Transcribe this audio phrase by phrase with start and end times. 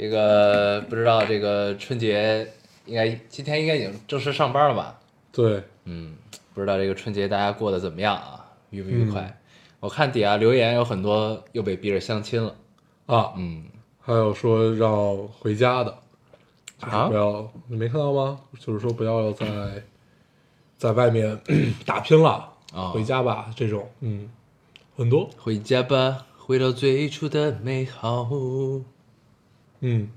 [0.00, 2.50] 这个不知道这个春节
[2.86, 4.98] 应该今天应该已经正式上班了吧？
[5.30, 6.16] 对，嗯，
[6.54, 8.46] 不知道这个春节大家过得怎么样啊？
[8.70, 9.20] 愉不愉快？
[9.20, 9.34] 嗯
[9.80, 12.54] 我看底下留言有很多又被逼着相亲了。
[13.04, 13.64] 啊，嗯
[14.00, 15.94] 还有说让回家的，
[16.78, 18.40] 就是啊不要，你没看到吗？
[18.58, 19.46] 就是说不要在
[20.78, 21.38] 在外面
[21.84, 24.30] 打拼了，啊回家吧，这种，嗯，
[24.96, 28.26] 很多，回家吧，回到最初的美好。
[29.80, 30.08] 嗯，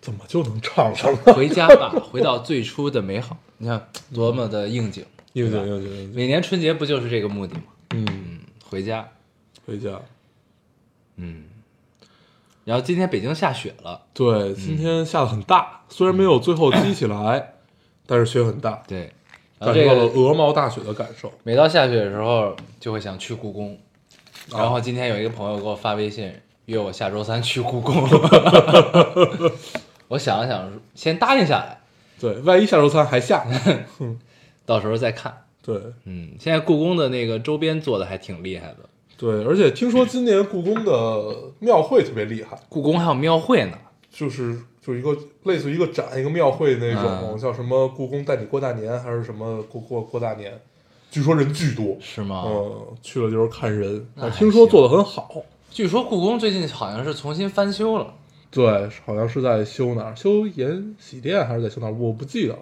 [0.00, 1.18] 怎么就能唱上了？
[1.34, 3.36] 回家吧，回到最初的美好。
[3.58, 5.04] 你看多么的应景。
[5.34, 7.62] 应景应景应景，每年春节不就是这个目的吗？
[7.90, 9.06] 嗯，嗯，回家。
[9.66, 10.00] 回家。
[11.16, 11.44] 嗯，
[12.64, 17.54] 然后今天北京下雪了，对，今天下的很大，虽然没有最后积起来，
[18.06, 19.12] 但是雪很大，对，
[19.60, 21.32] 这感受到了个鹅毛大雪的感受。
[21.42, 23.78] 每到下雪的时候就会想去故宫，
[24.50, 26.32] 啊然后今天有一个朋友给我发微信
[26.68, 27.94] 约我下周三去故宫，
[30.06, 31.80] 我想了想，先答应下来，
[32.20, 33.46] 对，万一下周三还下，
[34.66, 35.34] 到时候再看。
[35.62, 38.80] 对嗯，现在故宫的那个周边做的还挺厉害的，
[39.16, 42.58] 对，而且听说今年故宫的庙会特别厉害。
[42.68, 43.78] 故宫还有庙会呢。
[44.10, 50.52] 就是就是一个类似于一个展一个庙会那种，嗯叫什么故宫带你过大年还是什么过过过大年，
[51.10, 52.44] 据说人巨多，是吗？
[52.46, 55.30] 嗯，去了就是看人，那还听说做的很好，
[55.70, 58.14] 据说故宫最近好像是重新翻修了，
[58.50, 62.58] 对，好像是在修哪儿，修延禧殿还是在修哪儿，我不记得了，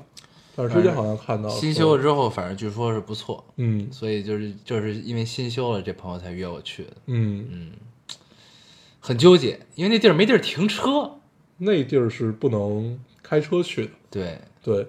[0.55, 7.72] 但是之前好像看到新修了之后，反正据说是不错，嗯所以就是就是因为新修了，这朋友才约我去的，嗯嗯，
[9.00, 11.12] 很纠结，因为那地儿没地儿停车。
[11.59, 14.87] 那地儿是不能开车去的，对，对，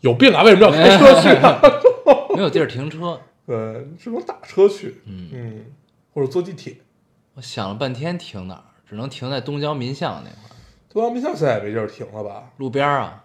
[0.00, 1.60] 有病啊，为什么要开车去啊？
[2.34, 3.20] 没有地儿停车。
[3.44, 5.66] 对，只能打车去，嗯嗯，
[6.14, 6.76] 或者坐地铁。
[7.34, 10.56] 我想了半天停哪儿，只能停在东郊民巷那块儿，
[10.92, 12.50] 东郊民巷现在也没地儿停了吧？
[12.58, 13.24] 路边儿啊，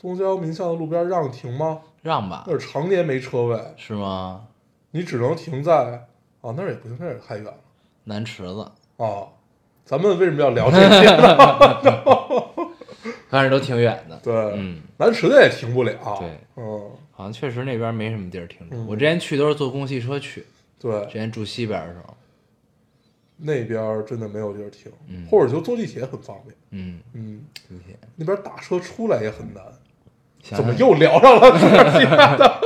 [0.00, 1.80] 东郊民巷的路边让停吗？
[2.02, 4.46] 让吧那，儿常年没车位，是吗？
[4.90, 6.06] 你只能停在
[6.40, 7.54] 啊那儿也不行，那儿也太远了
[8.04, 9.28] 南池子，啊。
[9.84, 11.36] 咱们为什么要聊这些呢？
[13.28, 14.16] 反正都挺远的。
[14.24, 15.92] 对，嗯，南池子也停不了。
[16.18, 18.76] 对，嗯，好像确实那边没什么地儿停车。
[18.76, 20.46] 嗯我之前去都是坐公汽车去，
[20.80, 22.16] 对之，前住西边的时候，
[23.36, 25.26] 那边真的没有地儿停，嗯。
[25.30, 26.54] 或者就坐地铁很方便。
[26.70, 27.98] 嗯，嗯，地铁。
[28.16, 29.62] 那边打车出来也很难。
[30.42, 31.40] 想怎么又聊上了？
[31.58, 32.04] 这儿去
[32.38, 32.60] 的？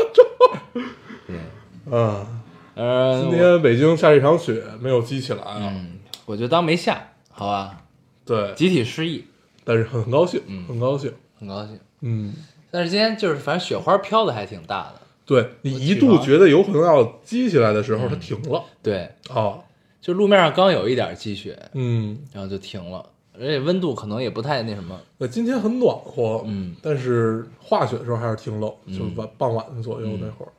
[1.27, 2.27] 对，啊，
[2.75, 5.59] 呃，今天北京下一场雪没有积起来啊。
[5.61, 7.85] 嗯，我就当没下，好吧，
[8.25, 9.27] 对，集体失忆，
[9.65, 10.65] 但是很高兴，嗯。
[10.67, 11.13] 很高兴。
[11.39, 11.79] 很高兴。
[12.01, 12.35] 嗯，
[12.71, 18.65] 但是今天就是反正雪花飘的还挺大的，对你一度觉得有可能要积起来的时候，它停了。
[18.83, 19.61] 对，啊。
[20.01, 23.05] 就路面上刚有一点积雪，嗯，然后就停了，
[23.35, 28.97] 而且温度可能也不太那什么，呃今天很暖和，嗯，但是化雪的时候还是挺冷，嗯。
[28.97, 30.53] 就是晚傍晚左右那会儿。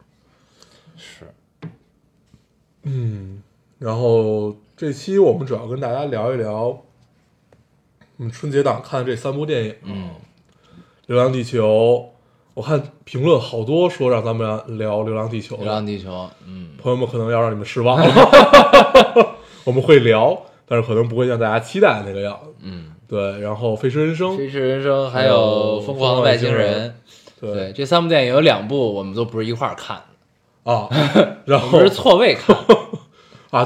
[0.97, 1.25] 是，
[2.83, 3.41] 嗯，
[3.77, 6.83] 然后这期我们主要跟大家聊一聊
[8.17, 10.09] 嗯春节档看的这三部电影，嗯，
[11.07, 12.11] 《流浪地球》。
[12.59, 14.45] 我看评论好多说让咱们
[14.77, 18.13] 聊《流浪地球》，流浪地球，嗯，朋友们可能要让你们失望了。
[19.63, 20.37] 我们会聊，
[20.67, 22.53] 但是可能不会像大家期待的那个样子。
[22.61, 26.93] 嗯，对，然后《飞驰人生》飞驰人生还还有有疯狂的外星人，
[27.39, 29.95] 对对，这三部电影有两部我们都不是一块儿看
[30.65, 30.89] 的，啊，
[31.47, 32.53] 然后们是错位看。
[33.51, 33.65] 啊，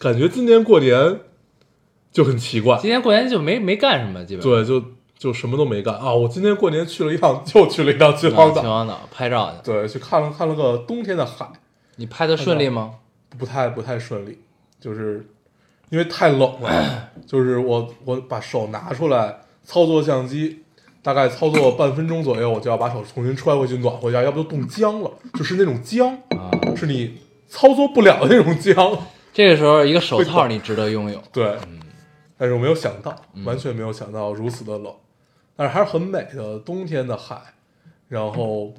[0.00, 1.20] 感觉今年过年
[2.10, 4.84] 就很奇怪，今年过年就没没干什么，基本上对，就
[5.22, 6.12] 就什么都没干啊。
[6.12, 9.70] 我今天过年去了一趟， 又去了一趟秦啊皇岛，秦皇岛拍照去。
[9.70, 11.48] 对，去看了看了个冬天的海，
[11.94, 12.94] 你拍的顺利吗？
[13.38, 14.38] 不太不太顺利，
[14.80, 15.24] 就是
[15.90, 20.64] 因为太冷了， 就是我我把手拿出来操作相机，
[21.02, 27.18] 大概操作半分钟左右，我就要把手重新揣回去暖和一下，要不就冻僵了， 就是那种僵，啊，是你
[27.48, 28.98] 操作不了的那种僵。
[29.32, 31.22] 这个时候一个手套你值得拥有。
[31.32, 31.56] 对，
[32.36, 34.92] 但是我没有想到，嗯完全没有想到如此的冷，
[35.56, 37.40] 但是还是很美的冬天的海，
[38.08, 38.72] 然后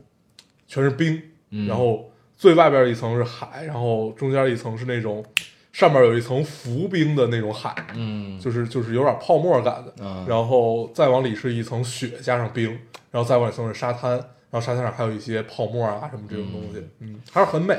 [0.68, 1.22] 全是冰，
[1.52, 5.24] 嗯然后最外边一层是海，然后中间一层是那种
[5.72, 12.70] 上面有一层浮冰的那种海，嗯就是就是有点泡沫感的，嗯然后再往里是一层雪加上冰，
[13.12, 17.78] 然后再往里层是沙滩，然后沙滩上还有一些泡沫啊什么这种东西，嗯，还是很美。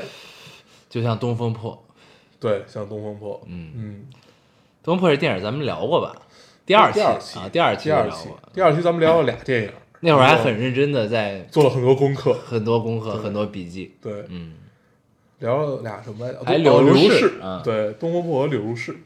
[0.88, 1.72] 就像《东风破》，
[2.38, 4.04] 对，像东风破，嗯，嗯，
[4.84, 6.14] 《东风破》这电影咱们聊过吧？
[6.66, 7.18] 第二期啊，
[7.52, 9.70] 第二期第二期，，第二期咱们聊了俩电影，
[10.00, 13.94] 那会儿还很认真的在做了很多功课，很多功课、很多笔记。
[14.00, 14.54] 对，嗯，
[15.40, 16.26] 聊了俩什么？
[16.44, 17.34] 还哦柳如是。
[17.62, 18.96] 对，东风破和柳如是，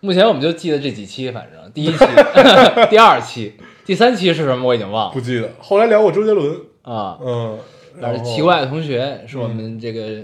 [0.00, 1.98] 目前我们就记得这几期，反正 第一期、
[2.90, 3.54] 第二期、
[3.86, 5.12] 第三期是什么我已经忘了。
[5.14, 5.50] 不记得。
[5.58, 7.18] 后来聊过周杰伦，啊。
[7.22, 7.58] 嗯，
[8.00, 8.30] 但是然后。
[8.36, 10.22] 奇怪的同学是我们这个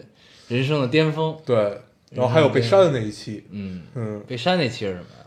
[0.48, 1.34] 人生的巅峰。
[1.46, 1.56] 对，
[2.10, 5.24] 然后还有被删的那一期，嗯，嗯，被删那期是什么呀？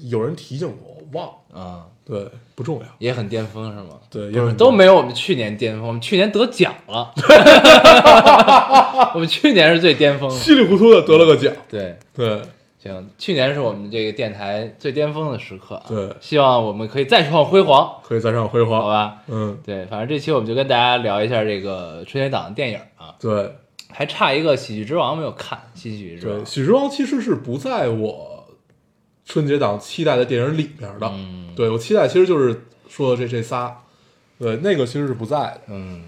[0.00, 1.26] 有人提醒我，我忘。
[1.26, 3.94] 了，啊，对，不重要，也很巅峰是吗？
[4.10, 7.12] 对，不是也都没有我们去年巅峰，我们去年得奖了，
[9.14, 10.30] 我们去年是最巅峰。
[10.30, 12.40] 稀里糊涂的得了个奖，对，对，
[12.78, 15.84] 行，去年是我们这个电台最巅峰的时刻啊。
[15.88, 16.08] 对。
[16.20, 19.18] 希望我们可以再创辉煌，可以再创辉煌，好吧？
[19.28, 23.50] 嗯，对，反正这期我们就跟大家聊一下这个春节档的电影啊，对。
[23.90, 26.36] 还差一个《喜剧之王》没有看，《喜剧之王。
[26.36, 28.27] 对，》喜剧之王其实是不在我
[29.28, 33.76] 春节档期待的电影里面的，嗯对我期待其实就是说的这这仨，
[34.38, 36.02] 对，那个其实是不在的，嗯，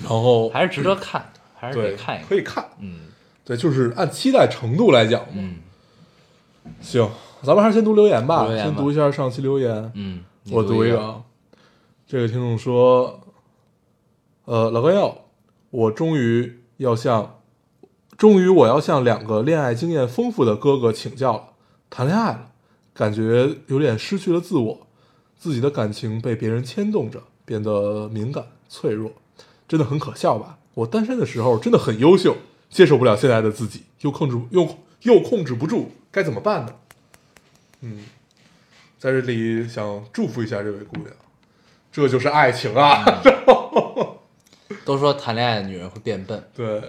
[0.00, 2.28] 然后还是值得看的，还是对得看一看。
[2.28, 3.00] 可以看，嗯
[3.44, 5.28] 对，就是按期待程度来讲嘛。
[5.34, 5.56] 嗯
[6.80, 7.10] 行，
[7.42, 9.90] 咱们还是先读留言吧，先读一下上期留言。
[9.96, 11.22] 嗯，你我读一一个啊，
[12.06, 13.20] 这个听众说，
[14.44, 15.26] 呃，老高要，
[15.70, 17.40] 我终于要向，
[18.16, 21.48] 终于我要向两个恋爱经验丰富的哥哥请教了，
[21.96, 22.50] 谈恋爱了，
[22.92, 24.84] 感觉有点失去了自我，
[25.38, 29.12] 自己的感情被别人牵动着，变得敏感脆弱，
[29.68, 30.58] 真的很可笑吧？
[30.74, 32.36] 我单身的时候真的很优秀，
[32.68, 36.74] 接受不了现在的自己，又控制又又控制不住，该怎么办呢？
[37.82, 38.06] 嗯，
[38.98, 41.10] 在这里想祝福一下这位姑娘，
[41.92, 43.22] 这就是爱情啊！
[44.84, 46.82] 都说谈恋爱的女人会变笨，对，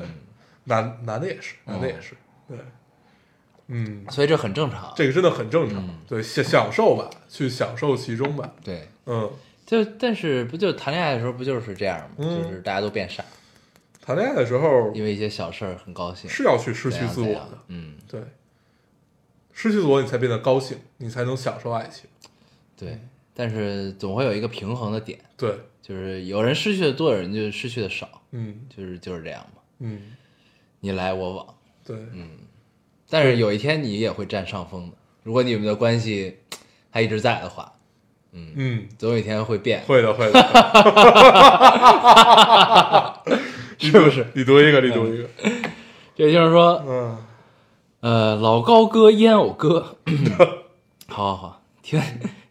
[0.63, 2.16] 男男的也是，男的也是，
[2.48, 2.58] 对，
[3.68, 4.94] 嗯，所以这很正常。
[4.96, 6.00] 这个真的很正常，嗯。
[6.08, 9.32] 对，享享受吧，去享受其中吧，对，嗯，
[9.66, 12.16] 就但是不就谈恋爱的时候不就是这样吗？
[12.20, 12.44] 嗯。
[12.44, 13.24] 就是大家都变傻，
[14.02, 18.22] 谈恋爱的时候因为一些小事儿很高兴，是要去失去自我的，嗯，对，
[19.52, 22.10] 失去自我你才变得高兴，你才能享受爱情，
[22.78, 23.00] 对。
[23.38, 28.62] 但是总会有一个平衡的点，对，就是有人失去的多，有人就失去的少，嗯。
[28.70, 30.14] 就是就是这样嘛，嗯，
[30.80, 31.56] 你来我往。
[31.84, 31.98] 对，
[33.16, 36.36] 但是有一天你也会占上风的，如果你们的关系
[36.90, 37.72] 还一直在的话，
[38.34, 40.40] 嗯，总有一天会变，会的，会的，
[43.80, 44.28] 是不是？
[44.36, 45.30] 你读一个，你读一个，
[46.14, 47.18] 这就是说，嗯，
[48.02, 49.96] 呃，老高哥、烟偶哥，
[51.08, 52.02] 好好好，听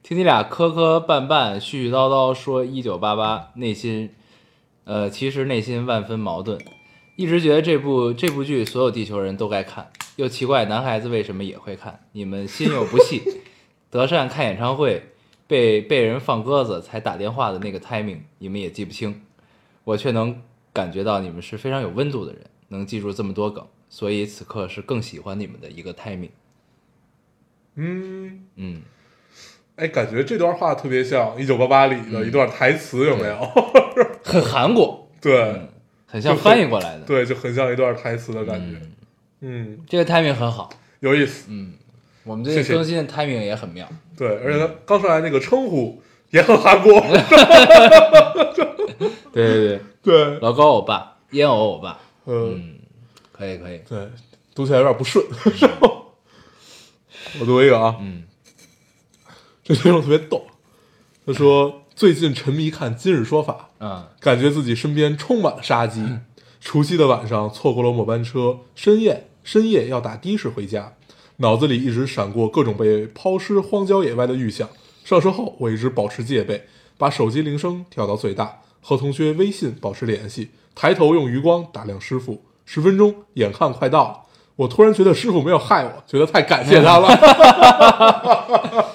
[0.02, 4.14] 听你俩磕磕绊绊、絮絮叨叨说一九八八，内心，
[4.84, 6.58] 呃，其实内心万分矛盾，
[7.16, 13.22] 一直觉得这部这部剧所有地球人都该看，又奇怪男孩子为什么也会看，你们心有不细。
[13.90, 15.10] 德善看演唱会
[15.46, 19.22] 被被人放鸽子才打电话的那个 timing，你们也记不清，
[19.84, 26.30] 我却能感觉到你们是非常有温度的人，能记住这么多梗，所以此刻是更喜欢你们的一个 timing。
[27.76, 28.82] 嗯，嗯，
[29.76, 33.36] 哎，感觉这段话特别像《一九八八》里的一段台词，有没有？
[34.24, 35.60] 很韩国， 对
[36.06, 37.04] 很像翻译过来的。
[37.04, 38.78] 对，就很像一段台词的感觉。
[38.80, 38.92] 嗯，
[39.46, 40.70] 嗯，这个 timing 很好。
[41.00, 41.48] 有意思。
[41.50, 41.74] 嗯，
[42.22, 43.86] 我们最近谢谢更新的 timing 也很妙。
[44.16, 46.98] 对，而且他刚上来那个称呼也很韩国。
[49.32, 49.36] 对对
[49.68, 52.00] 对，对，老高欧巴，烟偶欧巴。
[52.24, 52.74] 嗯，嗯，
[53.32, 53.82] 可以可以。
[53.86, 54.08] 对，
[54.54, 55.22] 读起来有点不顺。
[57.38, 58.24] 我读一个啊，嗯
[59.62, 60.46] 这听众特别逗，
[61.26, 66.02] 他说最近沉迷看《今日说法》，嗯感觉自己身边充满了杀机。
[66.60, 70.94] 除夕的晚上错过了末班车，深夜深夜要打的士回家，
[71.36, 74.68] 脑子里一直闪过各种被抛尸荒郊野外的预想。
[75.04, 76.64] 上车后，我一直保持戒备，
[76.96, 82.42] 把手机铃声调到最大，和同学微信保持联系，抬头用余光打量师傅。
[82.64, 84.20] 十分钟，眼看快到了，
[84.56, 88.94] 我突然觉得师傅没有害我，觉得太感谢他了。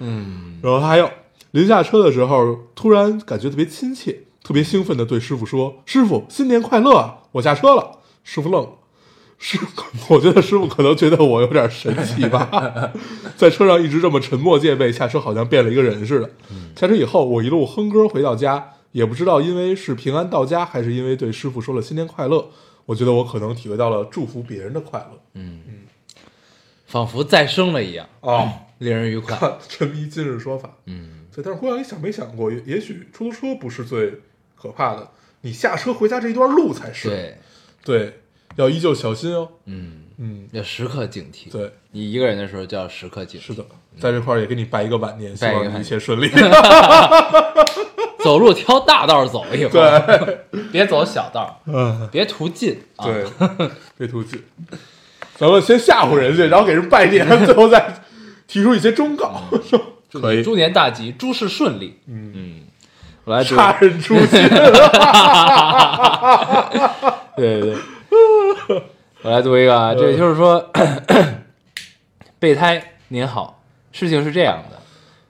[0.00, 1.10] 嗯，然后他还有
[1.52, 7.20] 临下车的时候，突然感觉特别亲切，特别兴奋的对师傅说：“师傅，新年快乐啊！
[7.32, 8.70] 我下车了。”师傅愣了，
[9.38, 9.58] 师，
[10.08, 12.92] 我觉得师傅可能觉得我有点神奇吧，
[13.36, 16.30] 在车上一直这么沉默戒备，下车好像变了一个人似的。
[16.74, 22.50] 下车以后，我一路哼歌回到家，也不知道因为是平安到家，还是因为对师傅说了新年快乐，
[22.86, 25.20] 我觉得我可能体会到了祝福别人的快乐。
[25.34, 25.60] 嗯
[26.86, 29.36] 仿佛再生了一样，哦，令人愉快。
[29.68, 30.70] 沉迷今日说法。
[30.86, 34.20] 嗯，对，但是忽然你想没想过，也也许出租车不是最
[34.54, 37.08] 可怕的，你下车回家这一段路才是。
[37.08, 37.38] 对，
[37.84, 38.20] 对，
[38.56, 39.48] 要依旧小心哦。
[39.66, 41.50] 嗯，嗯，要时刻警惕。
[41.50, 43.44] 对，你一个人的时候就要时刻警惕。
[43.44, 43.64] 是的，
[44.00, 46.28] 在这块儿也给你拜一个晚年，希望一切顺利。
[48.24, 50.38] 走路挑大道走一会儿，
[50.72, 53.04] 别走小道，嗯，别图近啊。
[53.06, 53.24] 对，
[53.96, 54.42] 别图近。
[55.36, 58.02] 咱们先吓唬人家，然后给人拜年，最后再
[58.48, 59.42] 提出一些忠告，
[60.10, 62.00] 祝可以你猪年大吉，诸事顺利。
[62.08, 62.62] 嗯嗯，
[63.24, 64.28] 我来读，杀人诛心。
[67.36, 67.76] 对对对，
[69.22, 70.70] 我来读一个啊，这就是说，
[72.38, 74.80] 备胎您好，事情是这样的，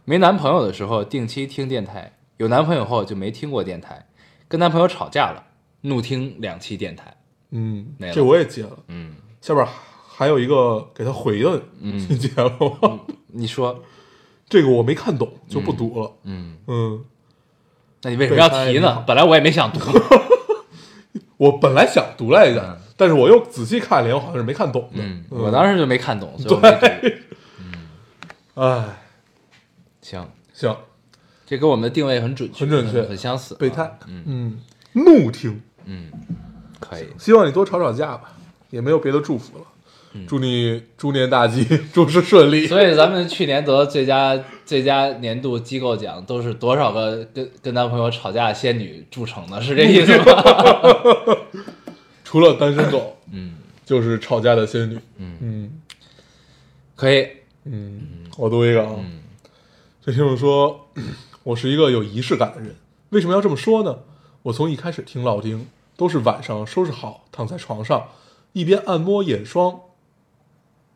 [0.04, 4.06] 没男朋友的时候定期听电台，有男朋友后就没听过电台，
[4.48, 5.44] 跟男朋友吵架了，
[5.82, 7.16] 怒听两期电台。
[7.50, 8.76] 嗯没，了这我也接了。
[8.88, 9.64] 嗯，下边
[10.08, 13.00] 还有一个给他回的，嗯你接了吗？
[13.28, 13.82] 你说，
[14.48, 16.12] 这个我没看懂，就不读了。
[16.24, 17.04] 嗯，嗯，
[18.02, 19.04] 那你为什么要提备胎呢？
[19.06, 19.78] 本来我也没想读。
[21.38, 25.02] 我本来想读来着嗯，但是我又仔细看了一眼，我好像是没看懂的。
[25.02, 28.62] 嗯，我当时就没看懂，所以我没读。
[28.62, 28.84] 哎，
[30.00, 30.76] 行，行，
[31.46, 33.54] 这跟我们的定位很准确，很准确很相似。
[33.56, 34.58] 备胎啊，嗯嗯，
[35.04, 36.10] 怒听，嗯，
[36.80, 37.06] 可以。
[37.18, 38.32] 希望你多吵吵架吧，
[38.70, 39.64] 也没有别的祝福了。
[39.64, 41.62] 嗯祝你猪年大吉，
[41.92, 42.66] 诸事顺利。
[42.66, 44.34] 所以咱们去年得最佳
[44.64, 50.24] 最佳年度机构奖，都是多少个跟跟男朋友吵架的仙女铸成的，是这意思吗？
[52.26, 53.54] 除了单身狗，嗯，
[53.84, 54.98] 就是吵架的仙女。
[55.16, 55.80] 嗯嗯
[56.96, 57.24] 可以。
[57.62, 58.96] 嗯，我读一个啊。
[58.98, 59.22] 嗯
[60.02, 60.88] 这听众说，
[61.44, 62.74] 我是一个有仪式感的人。
[63.10, 64.00] 为什么要这么说呢？
[64.42, 68.08] 我从一开始听老丁，都是晚上收拾好，躺在床上，
[68.52, 69.80] 一边按摩眼霜，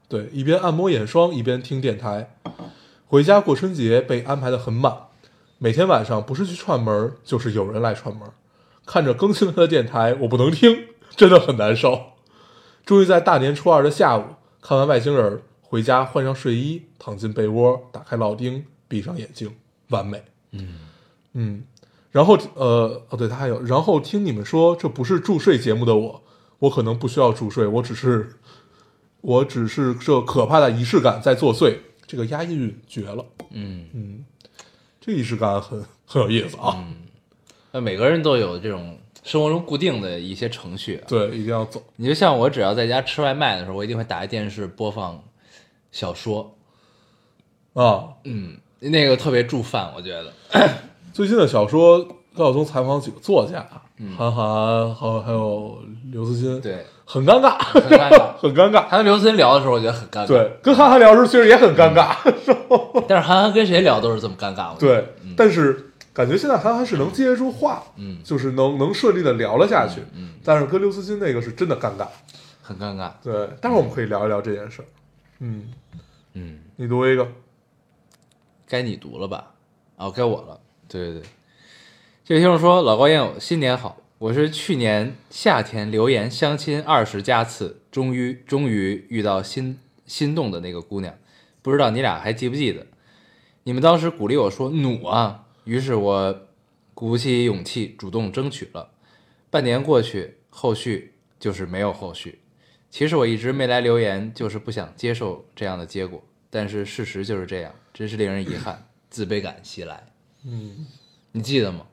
[0.08, 2.36] 对，一边按摩眼霜，一边听电台。
[3.06, 4.96] 回家过春节被安排的很满，
[5.58, 8.28] 每天晚上不是去串门，就是有人来串门。
[8.84, 12.00] 看着更新了的电台，我不能听，真的很难受。
[12.84, 14.24] 终于在大年初二的下午
[14.60, 19.54] 看完外星人，回家换上睡衣，躺进被窝，打开老丁，闭上眼睛，
[19.88, 20.22] 完美。
[20.52, 20.78] 嗯
[21.34, 21.64] 嗯，
[22.10, 26.22] 然后呃哦对，他还有，然后听你们说这不是助睡节目的我，
[26.58, 28.30] 我可能不需要助睡，我只是
[29.20, 31.76] 我只是这可怕的仪式感在作祟，
[32.06, 33.24] 这个押韵绝了。
[33.50, 34.24] 嗯，嗯，
[35.00, 36.84] 这仪式感很很有意思啊。
[37.72, 41.04] 那每个人都有这种生活中固定的一些程序啊。
[41.08, 41.82] 对，一定要走。
[41.96, 45.22] 你就像我，只要在家吃外卖的时候，我一定会打开电视播放
[45.92, 46.54] 小说，
[47.74, 50.32] 啊，嗯，那个特别助饭，我觉得。
[51.12, 51.98] 最近的小说，
[52.34, 53.66] 高晓松采访几个作家，
[53.98, 55.78] 嗯韩寒，还有还有
[56.12, 58.30] 刘慈欣，，对，很尴尬，很尴尬。
[58.40, 58.88] 很尴尬。
[58.88, 60.26] 他跟刘慈欣聊的时候，我觉得很尴尬。
[60.28, 62.16] 对，跟韩寒聊的时候，其实也很尴尬。
[63.06, 64.74] 但是韩寒跟谁聊都是这么尴尬。
[64.78, 65.04] 对，
[65.36, 65.89] 但是
[66.20, 70.02] 感觉现在韩寒是能接住话，嗯就是能能顺利的聊了下去。
[70.14, 72.06] 嗯，但是跟刘慈欣那个是真的尴尬。
[72.60, 73.10] 很尴尬。
[73.22, 74.84] 对，待会儿我们可以聊一聊这件事儿。
[75.38, 75.72] 嗯，
[76.34, 77.26] 嗯，你读一个。
[78.68, 79.54] 该你读了吧？
[79.96, 80.60] 哦，该我了。
[80.86, 81.22] 对对对，
[82.22, 83.96] 这位听众说：“老高烟友，新年好！
[84.18, 91.14] 我是去年夏天留言相亲二十加次，终于终于遇到心心动的那个姑娘，
[91.62, 92.86] 不知道你俩还记不记得？
[93.62, 96.48] 你们当时鼓励我说努啊，于是我
[96.94, 98.90] 鼓起勇气主动争取了。
[99.50, 102.40] 半年过去，后续就是没有后续。
[102.90, 106.20] 其实我一直没来留言，就是不想接受这样的结果。
[106.50, 110.08] 但是事实就是这样，真是令人遗憾，自卑感袭来。
[110.44, 110.84] 嗯，
[111.30, 111.86] 你记得吗？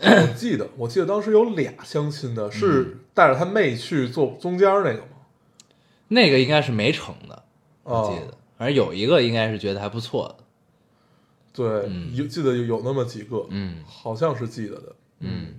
[0.04, 5.24] 我记得，我记得当时有俩相亲的，是带着他妹去坐中间那个吗？
[6.08, 7.44] 那个应该是没成的，
[7.84, 8.36] 我哦记得。
[8.58, 10.44] 反正有一个应该是觉得还不错的。
[11.58, 14.92] 对，嗯有记得有那么几个，嗯好像是记得的。
[15.20, 15.54] 嗯，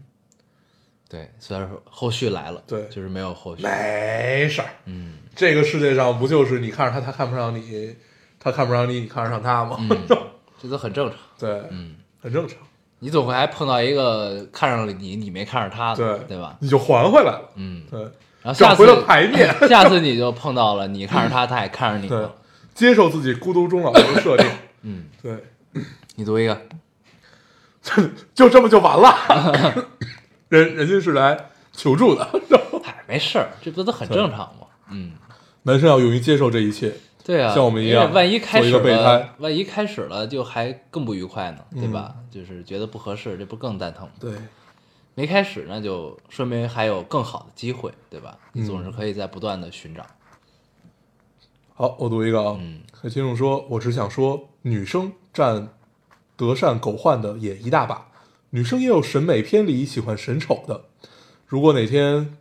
[1.10, 3.63] 对，虽然说后续来了，对就是没有后续。
[3.63, 7.96] 没事儿，嗯这个世界上不就是你看着他，他看不上你，
[8.39, 9.75] 他看不上你，你看得上他吗？
[9.79, 9.89] 嗯，
[10.62, 11.18] 这都很正常。
[11.38, 12.58] 对，嗯，很正常，
[13.00, 16.58] 你总会还碰到一个看上了你，你没看上他的，对对吧？
[16.62, 18.00] 你就还回来了，嗯，对，
[18.41, 22.29] 然后下次找回了牌面， 下次你就碰到了你看着他，他也看着你
[22.74, 24.46] 接受自己孤独终老的设定，
[24.84, 25.34] 嗯，对，
[26.16, 26.62] 你读一个。
[28.36, 29.88] 就这么就完了。
[30.50, 32.24] 人人家是来求助的，
[32.84, 34.68] 哎，没事儿，这不都很正常吗？
[34.90, 35.14] 嗯，
[35.64, 42.14] 男生要勇于接受这一切，对啊，像我们一样万一开始了，万一开始了就还更不愉快呢，对吧？
[42.18, 44.12] 嗯就是觉得不合适，这不更蛋疼吗？
[44.20, 44.34] 对，
[45.16, 48.38] 没开始那就说明还有更好的机会，对吧？
[48.54, 50.06] 嗯你总是可以在不断的寻找。
[51.80, 52.58] 好，我读一个啊。
[52.60, 55.70] 嗯，有听众说，我只想说，女生占
[56.36, 58.10] 德善狗患的也一大把，
[58.50, 60.84] 女生也有审美偏离，喜欢审丑的。
[61.48, 62.38] 如果哪天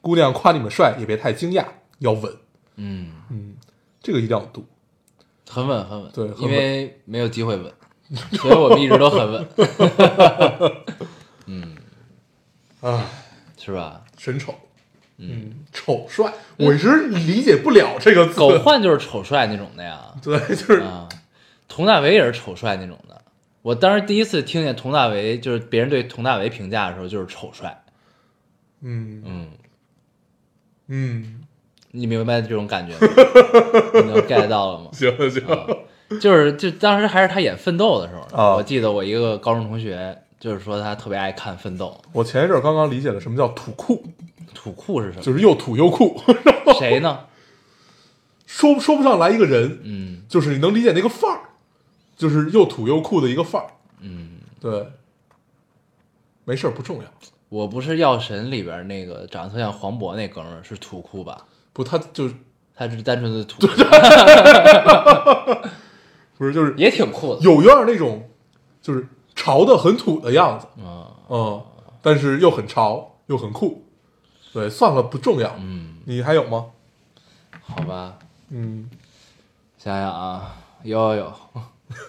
[0.00, 1.64] 姑娘夸你们帅，也别太惊讶，
[1.98, 2.32] 要稳。
[2.76, 3.56] 嗯，嗯，
[4.00, 4.64] 这个一定要读。
[5.50, 7.72] 很稳很稳，对因为没有机会稳，
[8.34, 9.48] 所以我们一直都很稳，
[11.46, 11.76] 嗯
[12.80, 13.04] 啊，
[13.56, 14.04] 是吧？
[14.16, 14.54] 审丑，
[15.18, 18.34] 嗯，丑帅，我一直理解不了这个字。
[18.38, 21.08] 狗焕就是丑帅那种的呀， 对，就是啊，
[21.68, 23.20] 佟大为也是丑帅那种的。
[23.62, 27.82] 我当时第一次听见佟大为，就是别人对佟大为评价的时候，就是丑帅。
[28.80, 29.48] 嗯嗯，
[30.86, 31.40] 嗯，
[31.90, 33.12] 你明白这种感觉吗？
[33.94, 34.90] 你能 get 到了吗？
[34.92, 35.42] 行行，
[36.20, 43.96] 就是就当时还是他演《奋斗》的时候，啊我记得我一个高中同学就是说他特别爱看《奋斗我前一阵儿刚刚理解了什么叫土酷，》，
[44.54, 45.22] 土酷是什么？
[45.22, 46.20] 就是又土又酷，
[46.78, 47.20] 谁呢？
[48.46, 51.40] 说说不上来一个人，嗯就是你能理解那个范儿，
[52.16, 53.68] 就是又土又酷的一个范儿。
[54.00, 54.86] 嗯，对，
[56.44, 57.04] 没事儿，不重要。
[57.50, 61.46] 我不是《药神》里边那个长得特像黄渤那哥们儿是土酷吧？
[61.72, 62.34] 不，他就是
[62.74, 63.66] 他是单纯的土，
[66.36, 67.40] 不是就是也挺酷的。
[67.40, 68.28] 有有点那种，
[68.80, 71.62] 就是潮的很土的样子，嗯嗯，
[72.02, 73.84] 但是又很潮又很酷。
[74.58, 75.54] 对，算了，不重要。
[75.60, 76.66] 嗯，你还有吗？
[77.60, 78.90] 好吧，嗯，
[79.78, 81.32] 想想啊，有有有，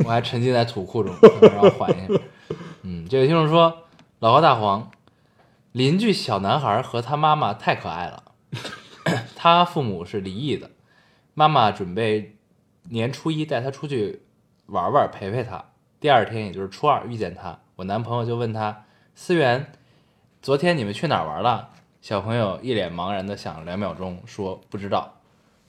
[0.04, 2.20] 我还沉浸在土库中，让我缓一下。
[2.82, 3.84] 嗯，这位听众说，
[4.18, 4.90] 老高大黄，
[5.74, 8.24] 邻居小男孩和他妈妈太可爱了，
[9.38, 10.72] 他父母是离异的，
[11.36, 12.36] 妈妈准备
[12.86, 14.24] 年初一带他出去
[14.66, 15.66] 玩玩，陪陪他。
[16.00, 19.72] 第二天，也就是初二遇见他，我男朋友就问他：“思源，
[20.42, 21.70] 昨天你们去哪儿玩了？”
[22.02, 25.16] 小朋友一脸茫然的想了两秒钟，说不知道。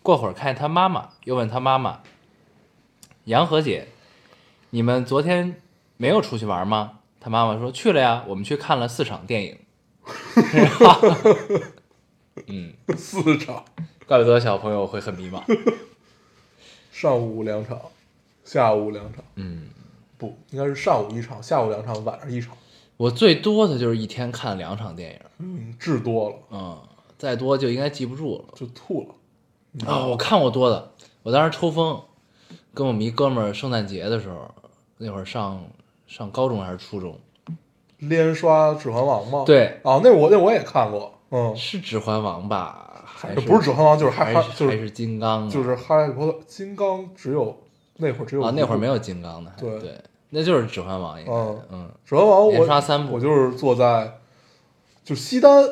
[0.03, 2.01] 过会儿看见他妈妈，又问他妈妈
[3.27, 3.89] ：“杨和姐，
[4.71, 5.61] 你们昨天
[5.97, 9.59] 没有出去玩吗？”他妈妈说：“去了呀，我们去看了四场电影。”
[12.47, 13.65] 嗯，四 场，
[14.07, 15.43] 怪不得小朋友会很迷茫。
[16.93, 17.79] 上午两场，
[18.45, 19.69] 下午两场，嗯，
[20.17, 22.57] 不，应该是上午一场，下午两场，晚上一场。
[23.01, 26.79] 我最多的就是一天看两场电影，嗯，治多了嗯，
[27.17, 28.45] 再多就应该记不住了。
[28.55, 29.89] 就吐了。
[29.91, 31.99] 啊、我看过多的，我当时抽风，
[32.75, 34.55] 跟我们一哥们儿圣诞节的时候，
[34.99, 35.65] 那会儿上
[36.07, 37.19] 上高中还是初中，
[37.97, 39.45] 连刷《指环王》吗？
[39.47, 43.03] 对啊，那我那我也看过，嗯，是指环王吧？
[43.07, 45.51] 还是不是《指环王》，就是还还，就是是还是金刚啊？
[45.51, 47.59] 就是哈利波特，金刚只有
[47.97, 49.99] 那会儿只有啊，那会儿没有有金刚的，对对，
[50.31, 54.19] 那就是指环王应该，嗯嗯，指环王，连我刷三部我就是坐在
[55.05, 55.65] 就西单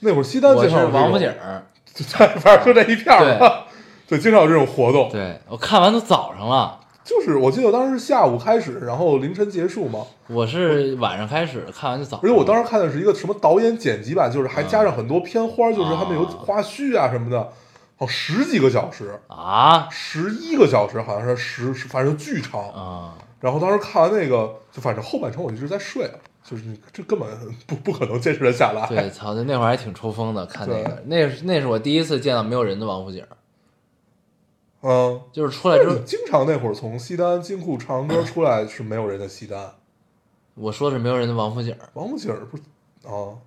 [0.00, 3.66] 那会儿西单我是王府井，儿，就反正就这一片儿吧，
[4.08, 5.10] 对，经常有这种活动。
[5.10, 17.52] 对我看完都早上了，就是我记得当时是下午开始，然后凌晨结束嘛，我是晚上开始看完就早而且我当时看的是一个什么导演剪辑版，就是还加上很多片花，就是他们有花絮啊什么的，
[17.98, 22.60] 好十几个小时，啊十一个小时，好像是十，反正巨长。
[22.70, 27.28] 啊，然后当时看完那个，就反正后半程我一直在睡了，就是你这根本
[27.66, 28.86] 不不可能坚持得下来。
[28.86, 33.28] 对，操，那那会儿还挺抽风的，看那个，那是那是我第一次见到没有人的王府井儿，
[34.82, 39.72] 嗯，就是出来之后，经常那会儿从西单金库唱歌出来是没有人的西单，
[40.54, 42.62] 我说的是没有人的王府井，王府井不是
[43.06, 43.40] 啊，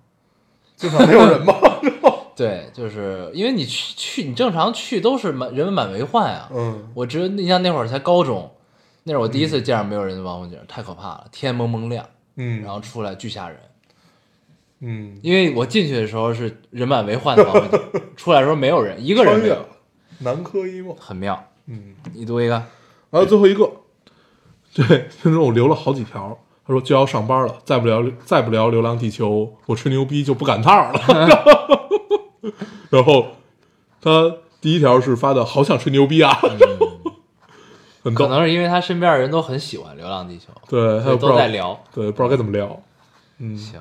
[0.76, 1.54] 经常没有人吗？
[2.36, 6.50] 对，就是因为你去去，你正常去都是满人们满为患啊。
[6.52, 8.50] 嗯，我只有你像那会儿才高中，
[9.04, 13.58] 那是我第一次见着没有人的王府井，太可怕了，天蒙蒙亮，嗯，然后出来巨吓人。
[14.80, 19.56] 嗯，因为我进去的时候是人满为患的王府井，出来的时候没有人，一个人没有
[20.18, 21.42] 南柯一梦，很妙。
[21.66, 22.54] 嗯，你读一个，
[23.10, 23.70] 然后最后一个，
[24.74, 29.30] 对，听众我留了好几条，他说就要上班了，再不聊再不聊《流浪地球》，
[29.66, 31.00] 我吹牛逼就不赶趟儿了。
[32.90, 33.26] 然后
[34.00, 36.38] 他第一条是发的“好想吹牛逼啊”，
[38.04, 41.84] 很逗，可能是因为他身边的人都很喜欢《流浪地球》，对，他所以又不知道都在聊。
[41.92, 42.80] 对，不知道该怎么聊，
[43.38, 43.80] 嗯，行，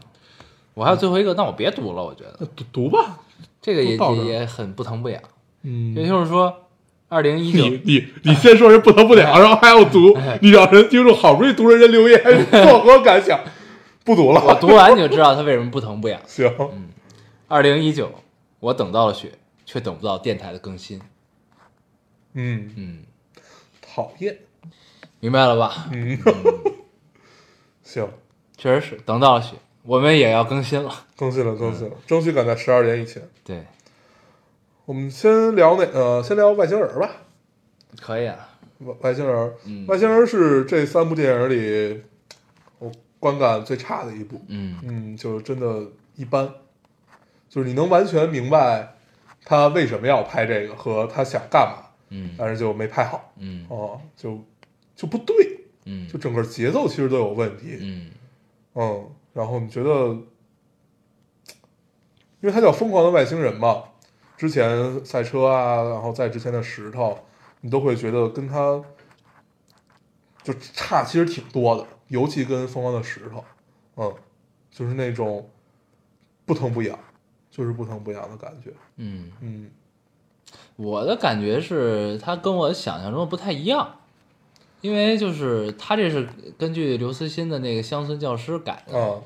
[0.74, 3.20] 我还有最后一个，那我别读了，我觉得那读读吧，
[3.62, 5.22] 这个也都到这儿也也很不疼不痒。
[5.64, 6.54] 嗯也就是说，
[7.10, 13.40] 二零一九你你你先说人不疼不痒，然后还要读，你让人听众好不容易读人家留言，作何感想？
[14.06, 16.20] 不读了我了，读完你就知道他为什么不疼不痒。
[16.28, 16.54] 行，
[17.48, 18.12] 二零一九，
[18.60, 19.32] 我等到了雪，
[19.66, 21.00] 却等不到电台的更新。
[22.34, 22.98] 嗯，嗯，
[23.96, 24.36] 讨厌，
[25.20, 25.88] 明白了吧？
[25.92, 26.18] 嗯，
[27.84, 28.10] 行，
[28.58, 30.92] 确实是等到了雪，我们也要更新了。
[31.16, 33.22] 更新了，更新了，争取赶在十二点以前。
[33.44, 33.64] 对，
[34.86, 35.84] 我们先聊哪？
[35.94, 37.08] 呃，先聊外星人吧。
[38.02, 39.86] 可以啊，外外星人，嗯。
[39.86, 42.02] 外星人是这三部电影里
[42.80, 44.80] 我观感最差的一部，嗯。
[44.82, 46.52] 嗯，就是真的一般，
[47.48, 48.96] 就是你能完全明白
[49.46, 52.36] 他为什么要拍这个和他想干嘛，嗯。
[52.38, 53.66] 但是就没拍好，嗯。
[53.70, 54.40] 哦，就
[54.96, 55.36] 就不对，
[55.86, 56.08] 嗯。
[56.08, 58.12] 就整个节奏其实都有问题，嗯。
[58.76, 59.90] 嗯，然后你觉得，
[62.42, 63.84] 因为它叫《疯狂的外星人》嘛，
[64.38, 67.18] 之前赛车啊，然后在之前的石头，
[67.62, 68.84] 你都会觉得跟它
[70.42, 73.40] 就差其实挺多的，尤其跟《疯狂的石头》，
[73.96, 74.14] 嗯，
[74.72, 75.48] 就是那种
[76.46, 76.98] 不疼不痒，
[77.50, 79.72] 就是不疼不痒的感觉，嗯，嗯
[80.76, 84.00] 我的感觉是他跟我想象中的不太一样，
[84.82, 89.20] 因为就是他这是根据刘慈欣的那个《乡村教师》改的，啊，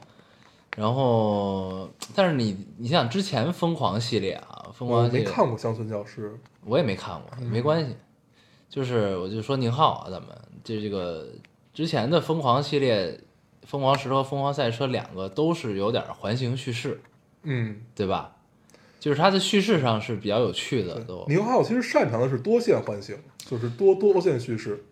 [0.75, 6.31] 然后但是你你想之前疯狂系列啊，疯狂系列没看过《乡村教师》，
[6.65, 7.95] 我也没看过，没关系。
[8.69, 10.29] 就是我就说宁浩啊，咱们
[10.63, 11.25] 这这个
[11.73, 13.07] 之前的疯狂系列，
[13.65, 16.99] 《疯狂石头》《疯狂赛车》两个都是有点环形叙事，
[17.43, 18.35] 嗯，对吧？
[18.99, 21.25] 就是它的叙事上是比较有趣的，都。
[21.27, 24.83] 宁浩其实擅长的是多线唤醒，就是多多线叙事，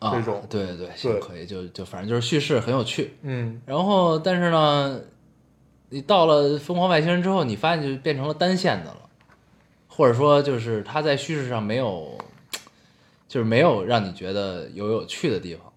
[0.00, 3.14] 啊这种对对对，可以，就就反正就是叙事很有趣。
[3.22, 3.62] 嗯。
[3.64, 5.00] 然后但是呢，
[5.90, 9.08] 你到了《疯狂外星人》之后，你发现就变成了单线的了，
[9.86, 12.18] 或者说就是它在叙事上没有，
[13.28, 15.72] 就是没有让你觉得有有趣的地方，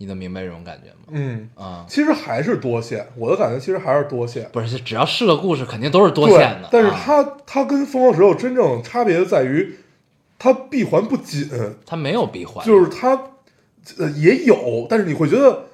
[0.00, 1.08] 你能明白这种感觉吗？
[1.10, 1.50] 嗯。
[1.54, 4.48] 啊、其实还是多线，我的感觉其实还是多线。
[4.50, 6.70] 不是，只要是个故事，肯定都是多线的。
[6.72, 9.74] 但是啊它它跟疯狂石头真正差别在于，
[10.38, 11.50] 它闭环不紧，
[11.84, 13.32] 它没有闭环，就是它
[13.98, 15.64] 呃也有，但是你会觉得，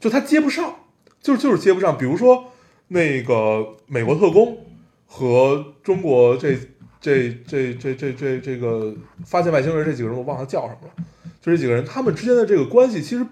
[0.00, 0.76] 就它接不上，
[1.20, 1.98] 就是就是接不上。
[1.98, 2.46] 比如说
[2.88, 4.64] 那个美国特工
[5.06, 6.56] 和中国这
[7.02, 8.94] 这这这这这这个
[9.26, 11.04] 发现外星人这几个人，我忘了叫什么了。
[11.40, 13.26] 就这几个人，他们之间的这个关系其实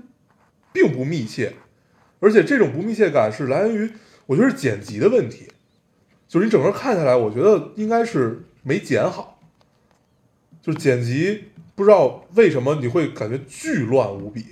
[0.73, 1.55] 并不密切，
[2.21, 3.91] 而且这种不密切感是来源于，
[4.27, 5.49] 我觉得是剪辑的问题。
[6.27, 9.41] 就是你整个看下来，我觉得应该是没剪好，
[10.61, 11.45] 就是剪辑
[11.75, 14.45] 不知道为什么你会感觉巨乱无比，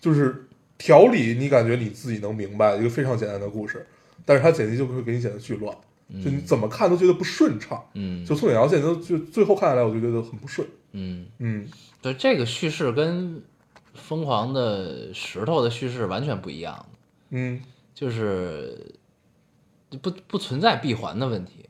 [0.00, 3.86] 就是条理你感觉你自己能明白一个非常简单的故事，
[4.24, 5.72] 但是它剪辑就会给你剪得巨乱，
[6.14, 8.24] 就你怎么看都觉得不顺畅，嗯。
[8.24, 11.68] 就从两条线都就最后看下来，我就觉得很不顺，嗯，嗯
[12.02, 13.42] 对，这个叙事跟
[13.94, 16.84] 疯狂的石头的叙事完全不一样，
[17.30, 17.60] 嗯。
[17.94, 18.96] 就是
[20.00, 21.68] 不不存在闭环的问题，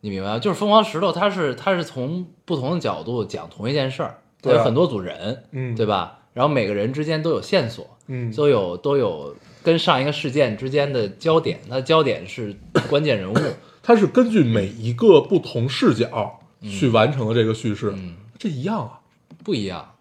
[0.00, 0.38] 你明白吗？
[0.38, 6.18] 就是疯狂石头，它是它是从不同的角度讲同一件事儿，有很多组人，嗯，对吧？
[6.34, 8.34] 然后每个人之间都有线索，嗯。
[8.34, 12.54] 都有都有跟上一个事件之间的焦点，它的焦点是
[12.90, 13.36] 关键人物，
[13.82, 19.00] 它是根据每一个不同视角去完成的这个叙事，嗯，这一样啊，
[19.42, 19.94] 不一样，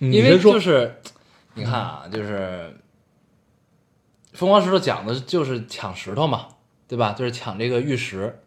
[0.00, 0.96] 嗯因为就是
[1.54, 2.76] 你看啊，就是
[4.32, 6.48] 疯狂石头讲的就是抢石头嘛，
[6.88, 7.12] 对吧？
[7.12, 8.40] 就是抢这个玉石，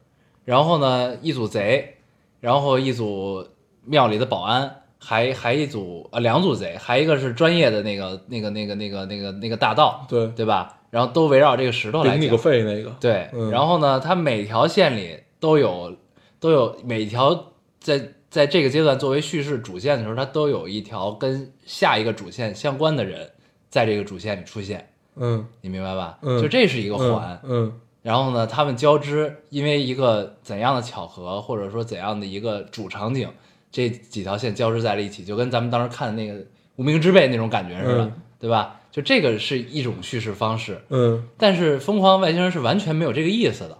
[0.43, 1.97] 然后呢，一组贼，
[2.39, 3.47] 然后一组
[3.83, 10.79] 庙里的保安，还还一组啊两组贼，还一个是专业的那个那个那个那个那个那个大盗，对对吧？
[10.89, 15.95] 然后都围绕这个石头来顶你个讲，肺那个，对，嗯然后呢，它每条线里都有
[16.39, 23.29] 都有每条在在这个阶段作为叙事主线的时候，它都有一条跟下一个主线相关的人
[23.69, 26.17] 在这个主线里出现，嗯你明白吧？
[26.21, 33.29] 嗯就这是一个嗯环，嗯然后呢，他们交织，因为一个怎样的巧合，或者说怎样的一个主场景，
[33.71, 36.37] 这几条线交织在了一起，就跟咱们当时看的那个
[36.75, 38.81] 《无名之辈》那种感觉似的，嗯对吧？
[38.91, 43.77] 就这个是一种叙事方式，嗯，但是《疯狂外星人》是完全没有这个意思的，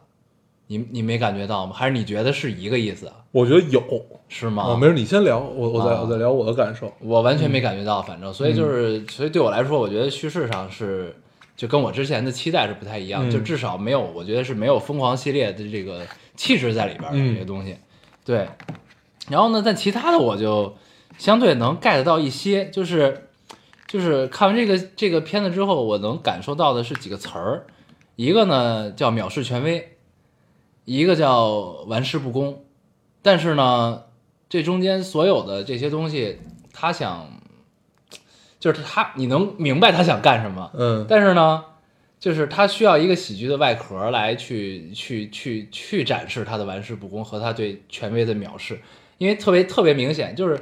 [0.68, 1.74] 你你没感觉到吗？
[1.76, 3.12] 还是你觉得是一个意思？
[3.32, 3.82] 我觉得有，
[4.28, 4.64] 是吗？
[4.64, 11.16] 啊，没事，你先聊，我我再啊我再聊我的感受，我完全没感觉到，反正，所以就是，嗯所以对我来说，我觉得叙事上是
[11.56, 16.02] 就跟我之前的期待是不太一样，嗯就至少没有，我觉得是没有疯狂系列的这个
[16.36, 17.76] 气质在里边的嗯这些东西。
[18.24, 18.48] 对，
[19.30, 20.76] 然后呢，但其他的我就
[21.18, 23.28] 相对能 get 到一些，就是
[23.88, 27.66] 就是看完这个这个片子之后，我能感受到的是几个词儿，
[28.16, 29.95] 一个呢叫藐视权威，
[30.86, 31.50] 一个叫
[31.88, 32.64] 玩世不恭，
[33.22, 34.04] 但是呢，
[34.48, 36.38] 这中间所有的这些东西，
[36.72, 37.28] 他想，
[38.60, 41.06] 就是他你能明白他想干什么，嗯。
[41.10, 41.66] 但是呢，
[42.20, 48.80] 就是他需要一个喜剧的外壳来去去去去展示他的玩世不恭和他对权威的藐视，
[49.18, 50.60] 因为特别特别明显，就是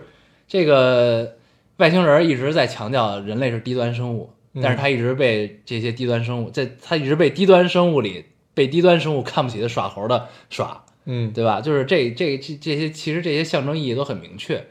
[0.47, 1.35] 这个
[1.77, 11.61] 外星人一直在强调人类是低端生物，嗯但是他一直被这些低端生物，在他一直被低端生物里被低端生物看不起的耍猴的耍，嗯对吧？
[11.61, 14.67] 就是这这这这些，其实这些象征意义都很明确，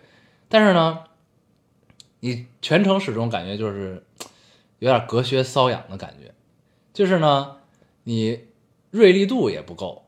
[0.49, 1.01] 但是呢，
[2.21, 4.05] 你全程始终感觉就是
[4.79, 6.33] 有点隔靴搔痒的感觉，
[6.93, 7.57] 就是呢，
[8.05, 8.41] 你
[8.91, 10.05] 锐利度也不够，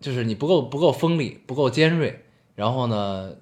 [0.00, 3.34] 就是你不够不够锋利，不够尖锐，然后呢，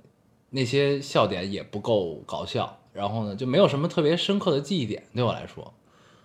[0.51, 5.75] 那些笑点也不够搞笑，然后呢，就没有什么特别深刻的记忆点对我来说。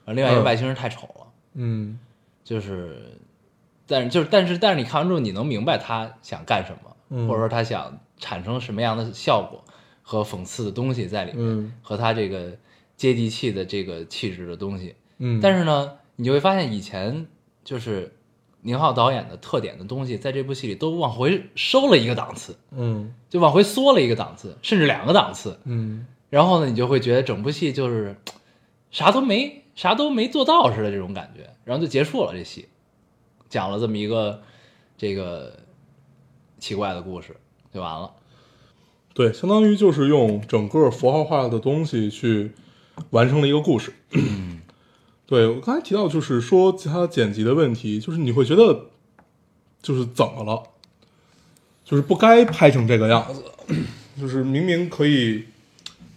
[0.06, 1.28] 啊另外一个嗯外星人太丑了。
[1.56, 2.00] 嗯
[2.44, 3.18] 就是，
[3.88, 9.64] 但是就是但是但是你看完之后，你能明白他想干什么，嗯或者说他想产生什么样的效果
[10.02, 12.52] 和讽刺的东西在里面，嗯和他这个
[12.98, 14.96] 接地气的这个气质的东西。
[15.18, 17.26] 嗯，但是呢，你就会发现以前
[17.64, 18.14] 就是
[18.62, 25.60] 宁浩导演的特点的东西，在这部戏里都往回收了一个档次，嗯就往回缩了一个档次，甚至两个档次。
[25.66, 28.16] 嗯然后呢，你就会觉得整部戏就是
[28.92, 32.68] 啥都没啥都没做到似的这种感觉，然后就结束了这戏，
[33.56, 34.42] 讲了这么一个
[34.98, 35.58] 这个
[36.60, 37.34] 奇怪的故事
[37.74, 38.12] 就完了。
[39.14, 42.52] 对，相当于就是用整个符号化的东西去
[43.12, 43.94] 完成了一个故事。
[45.26, 48.88] 对我刚才提到，就是说其他剪辑的问题，就是你会觉得
[49.82, 50.62] 就是怎么了，
[51.86, 53.42] 就是不该拍成这个样子，
[54.20, 55.46] 就是明明可以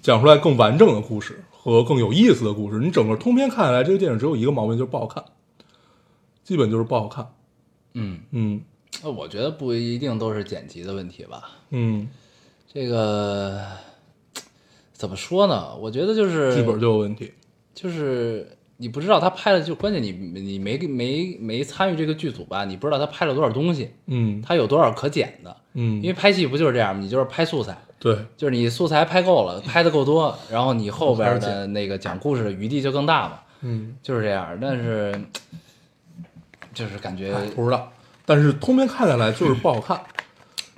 [0.03, 5.24] 讲出来更完整的故事和更有意思的故事，你整个通篇看下来，这个电影只有一个毛病，就是不好看，
[6.49, 7.27] 基本就是不好看。
[7.93, 8.63] 嗯，嗯
[9.03, 11.51] 那我觉得不一定都是剪辑的问题吧。
[11.69, 12.09] 嗯，
[12.73, 13.63] 这个
[14.95, 15.77] 怎么说呢？
[15.77, 17.35] 我觉得就是剧本就有问题。
[17.75, 25.55] 就是你不知道他拍了，就关键你你没没没参与这个剧组吧，你不知道他拍了多少东西，嗯他有多少可剪的。
[25.75, 27.03] 嗯，因为拍戏不就是这样吗？
[27.03, 33.95] 你就是拍素材，对，就是你素材拍够了，拍的够多，然后你后边的那个讲故事的余地就更大嘛，嗯。
[34.03, 34.59] 就是这样。
[34.59, 35.15] 但是
[36.79, 37.93] 就是感觉哎，不知道，
[38.25, 40.01] 但是通篇看下来就是不好看。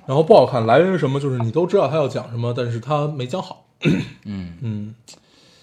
[0.07, 1.19] 然后不好看来源于什么？
[1.19, 3.67] 就是你都知道他要讲什么，但是他没讲好。
[4.25, 4.95] 嗯，嗯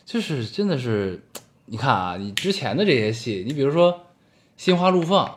[0.04, 1.20] 就是真的是，
[1.66, 3.92] 你看啊，你之前的这些戏，你比如说
[4.56, 5.26] 《心花怒放》，《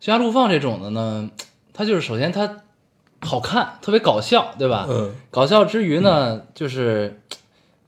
[0.00, 1.30] 心花怒放》这种的呢，
[1.74, 2.62] 它就是首先它
[3.20, 4.86] 好看，特别搞笑，对吧？
[4.88, 7.20] 嗯搞笑之余呢，就是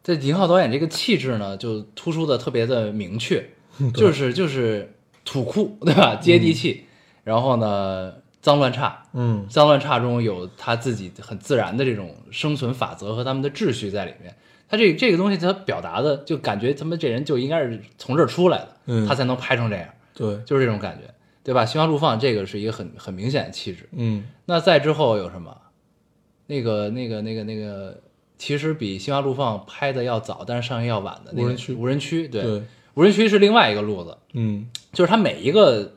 [0.02, 3.48] 在宁浩导演这个气质呢，就突出的特别的明确，
[3.94, 4.94] 就是就是
[5.32, 6.16] 土酷， 对吧？
[6.16, 6.84] 接地气，
[7.24, 9.46] 然后呢，脏乱差，嗯。
[9.48, 14.34] 脏乱差中有他自己很自然的这种生存法则和他们的秩序在里面。
[14.68, 19.06] 他这这个东西，他表达的就感觉他们这人就应该是从这儿出来的，嗯。
[19.06, 21.12] 他才能拍成这样，对，就是这种感觉，
[21.42, 21.62] 对吧？
[21.66, 23.88] 《心花怒放》这个是一个很很明显的气质。
[23.92, 24.24] 嗯。
[24.46, 25.56] 那再之后有什么？
[26.46, 28.00] 那个那个那个那个，
[28.38, 31.72] 其实比《心花怒放》拍的要早，但是上映要晚的那个无人区。
[31.74, 32.62] 无人区，对，对，
[32.94, 34.66] 无人区是另外一个路子，嗯
[34.98, 35.92] 就是它每一个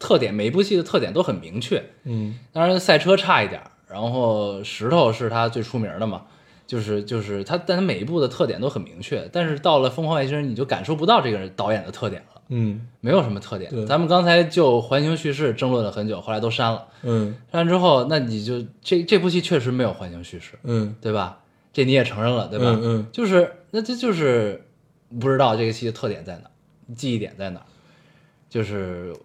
[0.00, 1.80] 特点，每一部戏的特点都很明确。
[2.02, 6.22] 嗯当然赛车差一点儿，然后石头是他最出名的嘛，
[6.66, 9.28] 就是就是他，但他每一部的特点都很明确。
[9.32, 13.86] 但是到了《疯狂外星人》，你就感受不到这个导演的特点了，嗯没有什么特点对。
[13.86, 16.88] 咱们刚才就环形叙事争论了很久，后来都删了。
[17.04, 21.38] 嗯删完之后，那你就这这部戏确实没有环形叙事，嗯对吧？
[21.72, 22.64] 这你也承认了，对吧？
[22.66, 24.66] 嗯嗯就是那这就是
[25.20, 26.50] 不知道这个戏的特点在哪，
[26.96, 27.64] 记忆点在哪，
[28.52, 29.16] 就是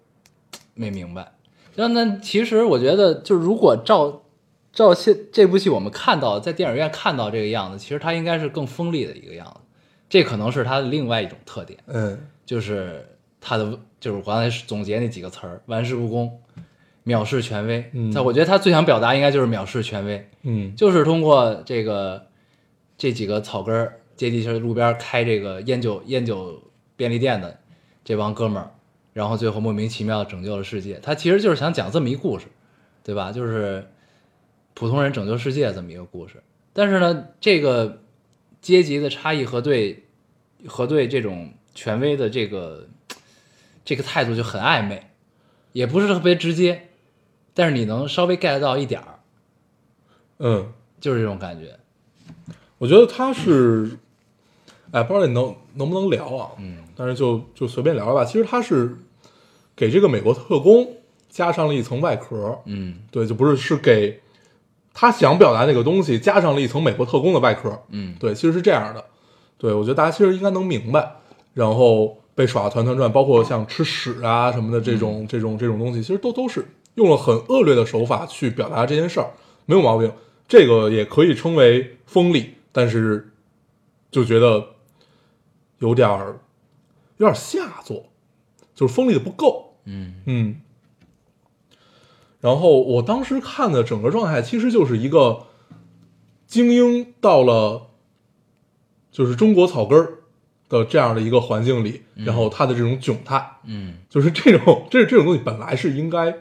[0.73, 1.33] 没明白。
[1.75, 4.23] 那那其实我觉得，就如果照
[4.71, 9.59] 照现这部戏我们看到在电影院看到这个样子，其实它应该是更锋利的一个样子，
[10.07, 11.77] 这可能是它的另外一种特点。
[11.87, 13.05] 嗯就是
[13.41, 16.39] 他的，就是我刚才总结那几个词儿：玩世不恭、
[17.05, 17.83] 藐视权威。
[17.91, 22.27] 嗯他我觉得他最想表达应该就是藐视权威，嗯就是通过这个
[22.97, 26.63] 这几个草根儿接地气儿路边开这个烟酒烟酒
[26.95, 27.59] 便利店的
[28.05, 28.71] 这帮哥们儿，
[29.17, 30.99] 然后最后莫名其妙拯救了世界。
[31.01, 32.45] 他其实就是想讲这么一故事，
[33.03, 33.31] 对吧？
[33.31, 33.83] 就是
[34.75, 36.35] 普通人拯救世界这么一个故事。
[36.71, 38.03] 但是呢，这个
[38.61, 40.03] 阶级的差异和对
[40.67, 42.87] 和对这种权威的这个
[43.83, 45.09] 这个态度就很暧昧，
[45.71, 46.89] 也不是特别直接，
[47.55, 49.19] 但是你能稍微 get 到一点儿，
[50.37, 51.75] 嗯，就是这种感觉。
[52.77, 53.97] 我觉得他是，
[54.91, 56.51] 哎，不知道你能能不能聊啊？
[56.59, 58.23] 嗯，但是就就随便聊聊吧。
[58.23, 58.95] 其实他是
[59.77, 60.97] 给这个美国特工
[61.29, 64.19] 加上了一层外壳，嗯对，就不是是给
[64.93, 69.05] 他想表达那个东西加上了一层美国特工的外壳，嗯对，其实是这样的。
[69.59, 71.17] 对，我觉得大家其实应该能明白，
[71.53, 79.29] 然后被耍的团团转，包括像吃屎啊什么的这种、这种这种东西，其实都都是用了很恶劣的手法去表达这件事儿，
[79.65, 80.11] 没有毛病。
[80.47, 83.29] 这个也可以称为锋利，但是
[84.09, 84.65] 就觉得
[85.79, 86.39] 有点儿
[87.17, 88.05] 有点儿下作，
[88.73, 89.66] 就是锋利的不够。
[89.87, 90.13] 嗯。
[90.25, 90.55] 嗯，
[92.39, 95.47] 然后我当时看的整个状态，其实就是一个
[96.45, 97.87] 精英到了
[99.11, 100.19] 就是中国草根儿
[100.69, 103.95] 的这样的一个环境里，然后他的这种窘态，嗯。
[104.09, 106.35] 就是这种这这种东西本来是应该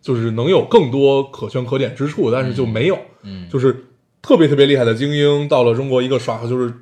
[0.00, 3.86] 就是能有更多可圈可点之处，但是就没有，嗯，就是
[4.20, 6.72] 特别特别厉害的精英到了中国一个耍，就是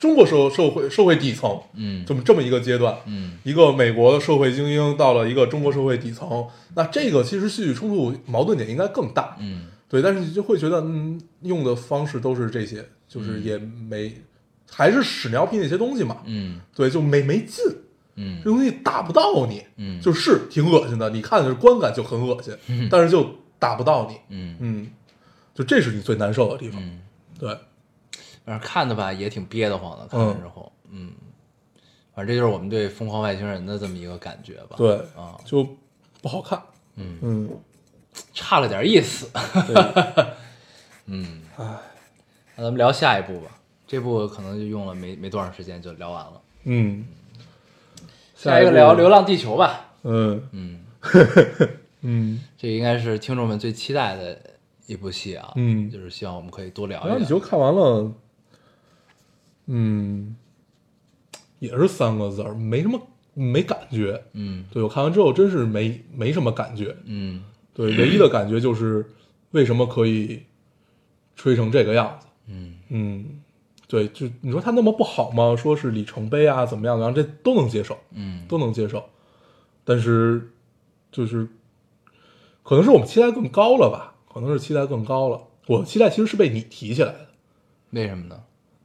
[0.00, 2.04] 中国社社会社会底层，嗯。
[2.06, 3.36] 这么这么一个阶段，嗯。
[3.44, 9.66] 一个美国的社会精英到了一个中国社会底层，那这个其实戏剧冲突矛盾点应该更大，嗯。
[9.88, 14.10] 对，但是你就会觉得，嗯，用的方式都是这些，就是也没，
[14.70, 16.60] 还是屎尿屁那些东西嘛，嗯。
[16.74, 17.62] 对，就没没劲，
[18.14, 18.40] 嗯。
[18.42, 20.00] 这东西打不到你，嗯。
[20.00, 22.56] 就是挺恶心的，你看的观感就很恶心，
[22.90, 24.56] 但是就打不到你，嗯。
[24.60, 24.86] 嗯，
[25.54, 27.00] 就这是你最难受的地方，嗯，
[27.38, 27.54] 对，
[28.50, 31.12] 反正看的吧也挺憋得慌的，看完之后，嗯，
[32.12, 34.74] 反正这就是我们对《疯狂外星人》的这么一个感觉吧。
[34.76, 35.64] 对，啊，就
[36.20, 36.60] 不好看，
[36.96, 37.50] 嗯，嗯，
[38.34, 39.30] 差了点意思。
[39.68, 40.26] 对，
[41.06, 41.64] 嗯，唉，
[42.56, 43.56] 那咱们聊下一部吧。
[43.86, 46.40] 这部可能就用了没没多长时间就聊完了。
[46.64, 47.06] 嗯，
[48.34, 49.92] 下一个聊《流浪地球》吧。
[50.02, 50.80] 嗯嗯，
[52.00, 54.36] 嗯 这应该是听众们最期待的
[54.88, 55.52] 一部戏啊。
[55.54, 57.22] 嗯就是希望我们可以多聊然后一聊。
[57.22, 58.12] 你就看完了，
[59.72, 60.34] 嗯，
[61.60, 63.00] 也是三个字儿，没什么
[63.34, 64.20] 没感觉。
[64.32, 66.96] 嗯对我看完之后真是没没什么感觉。
[67.04, 69.06] 嗯对，唯一的感觉就是
[69.52, 70.42] 为什么可以
[71.36, 72.26] 吹成这个样子。
[72.48, 73.40] 嗯嗯，
[73.86, 75.54] 对，就你说他那么不好吗？
[75.56, 79.08] 说是里程碑啊，怎么样的，然后这都能接受，嗯都能接受。
[79.84, 80.50] 但是
[81.12, 81.48] 就是
[82.64, 84.16] 可能是我们期待更高了吧？
[84.32, 85.40] 可能是期待更高了。
[85.66, 87.28] 我期待其实是被你提起来的。
[87.90, 88.40] 为什么呢？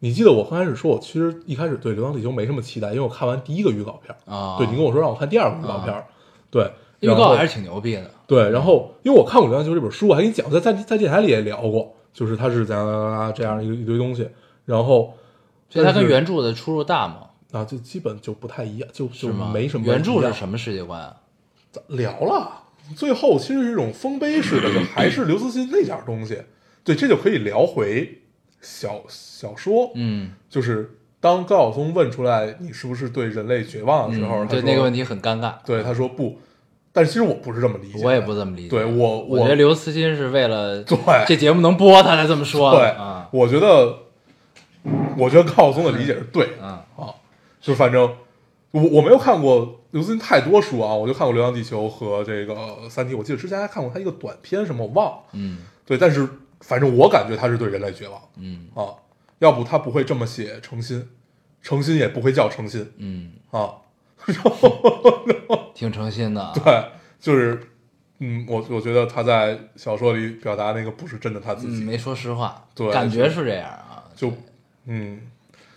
[0.05, 6.05] 你记得我刚开始说，我其实一开始对《流浪地球》没什么期待，因为我看完第一个预告片儿，啊，对你跟我说让我看第二个预告片儿，
[6.51, 8.11] 对，预告还是挺牛逼的。
[8.27, 14.29] 对，然后因为我看过《流浪地球》这本书，我还跟你讲，在在在电台里也聊过，就是它是怎样这样一个一堆东西，
[14.65, 15.11] 然后
[15.71, 17.21] 所以它跟原著的出入大吗？
[17.51, 19.33] 啊，就基本就不太一样，就就？
[19.33, 21.15] 没什么原著是什么世界观啊？
[21.87, 22.61] 聊了，
[22.95, 26.43] 最后其实是一种丰碑式的，就还是刘慈欣那点儿东西。
[26.83, 28.21] 对，这就可以聊回
[28.65, 35.53] 小小说，嗯，就是当高晓松问出来你是不是对人类绝望的时候，嗯对那个问题很尴尬。
[35.63, 36.39] 对他说不，
[36.91, 38.69] 但是其实我不是这么理解，我也不这么理解。
[38.69, 40.97] 对我我觉得刘慈欣是为了对
[41.27, 42.71] 这节目能播，他才这么说。
[42.71, 43.99] 对啊，我觉得，
[45.15, 46.69] 我觉得高晓松的理解是对的嗯。
[46.97, 47.13] 啊，
[47.61, 48.11] 就反正
[48.71, 52.53] 我我没有看过刘慈欣太多书啊，我就看过《流浪地球》和这个
[52.89, 55.59] 《三体》，我记得之前还看过他一个短片什么我忘了，嗯。
[55.85, 56.27] 对，但是
[56.61, 58.21] 反正我感觉他是对人类绝望。
[58.37, 58.67] 嗯。
[58.75, 58.93] 啊，
[59.39, 61.07] 要不他不会这么写诚心，
[61.61, 62.91] 诚心也不会叫诚心。
[62.97, 63.73] 嗯，啊，
[65.73, 66.53] 挺诚心的啊。
[66.63, 66.85] 对，
[67.19, 67.61] 就是。
[68.19, 74.05] 嗯，我我觉得他在小说里表达那个不是真的他自嗯，己，没说实话，对感觉是这样啊。
[74.15, 74.31] 就
[74.85, 75.19] 嗯，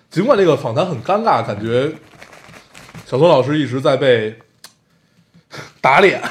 [0.08, 1.92] 尽管这个访谈很尴尬，感觉
[3.04, 4.38] 小松老师一直在被
[5.82, 6.22] 打脸，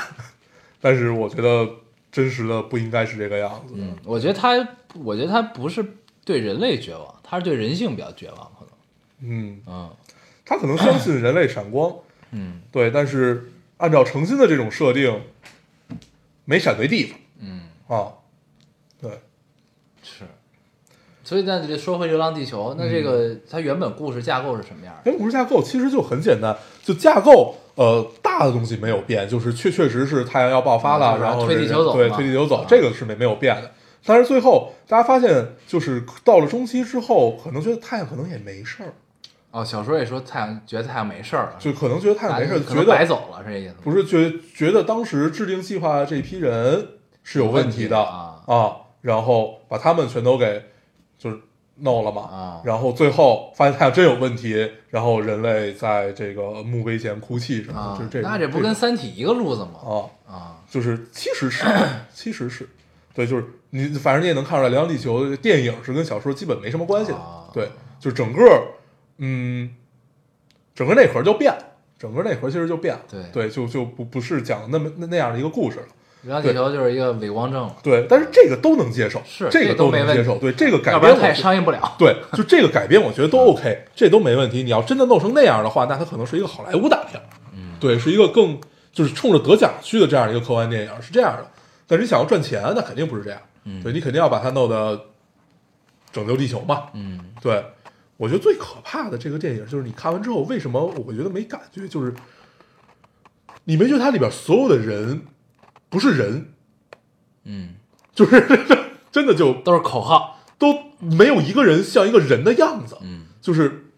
[0.80, 1.70] 但是我觉得
[2.18, 5.86] 真实的不应该是这个样子我觉得他，我觉得他不是
[6.26, 8.70] 对人类绝望，他是对人性比较绝望，可能。
[9.20, 9.96] 嗯，嗯
[10.44, 11.94] 他可能相信人类闪光，
[12.32, 15.22] 嗯对，但是按照诚心的这种设定，
[16.46, 18.14] 没闪对地方嗯，啊。
[19.00, 19.12] 对，
[20.02, 20.24] 是。
[21.24, 25.02] 所以那就说回《流浪地球》，那这个它原本故事架构是什么样的？
[25.06, 33.72] 原本故事架构其实就很简单，就架构呃大的东西没有变，就是确确实是太阳要爆发了，嗯然后推地人对球走对推地球走啊，这个是没没有变的。
[34.06, 38.94] 但是最后大家发现，就是到了中期之后，可能觉得太阳可能也没事儿，
[39.52, 43.80] 哦，小说也说太阳觉得太阳没事儿了，就可能觉得太阳没事儿，觉得白走了，是这意思吗？
[43.84, 46.88] 不是觉觉得当时制定计划这批人
[47.24, 48.00] 是有问题的。
[48.00, 50.64] 啊，然后把他们全都给
[51.18, 51.38] 就是
[51.80, 52.62] 弄了嘛，啊。
[52.64, 60.10] 然后最后发现太阳真有问题，然后人类在这个墓碑前哭泣什么就是这种那这不跟《三体》一个路子吗？
[60.28, 61.66] 啊，啊，就是其实是
[62.14, 62.68] 其实是，
[63.14, 67.50] 对，就是你反正你也能看出来，《流浪地球》电影是跟小说基本没什么关系的，啊。
[67.54, 68.44] 对，就整个
[69.18, 69.74] 嗯，
[70.76, 71.64] 整个内核就变了，
[71.98, 73.24] 整个内核其实就变了，对。
[73.32, 75.88] 对，就就不不是讲那么那那样的一个故事了。
[76.24, 81.96] 流浪地球就是一个伪光正，对，但是这个都能接受，是这个都没问题能接受，对这个改要不然它也编我觉上映不了。
[81.98, 84.64] 对，就这个改编，我觉得都 OK，这都没问题。
[84.64, 87.22] 你要真的弄成那样的话，那它可能是一个好莱坞大片，
[87.54, 88.60] 嗯，对，是一个更
[88.92, 91.46] 就是冲着得奖去的这样一个科幻电影，是这样的。
[91.86, 95.00] 但是你想要赚钱，那肯定不是这样，嗯对你肯定要把它弄得
[96.12, 97.64] 拯救地球嘛，嗯对。
[98.18, 101.88] 我觉得最可怕的这个电影就是你看完之后，为什么我觉得没感觉？
[101.88, 102.12] 就是
[103.66, 105.22] 你没觉得它里边所有的人
[105.90, 106.54] 不是人，
[107.44, 107.76] 嗯，
[108.14, 108.46] 就是
[109.12, 110.68] 真的就都是口号，都
[111.00, 113.26] 没有一个人像一个人的样子，嗯。
[113.42, 113.92] 就是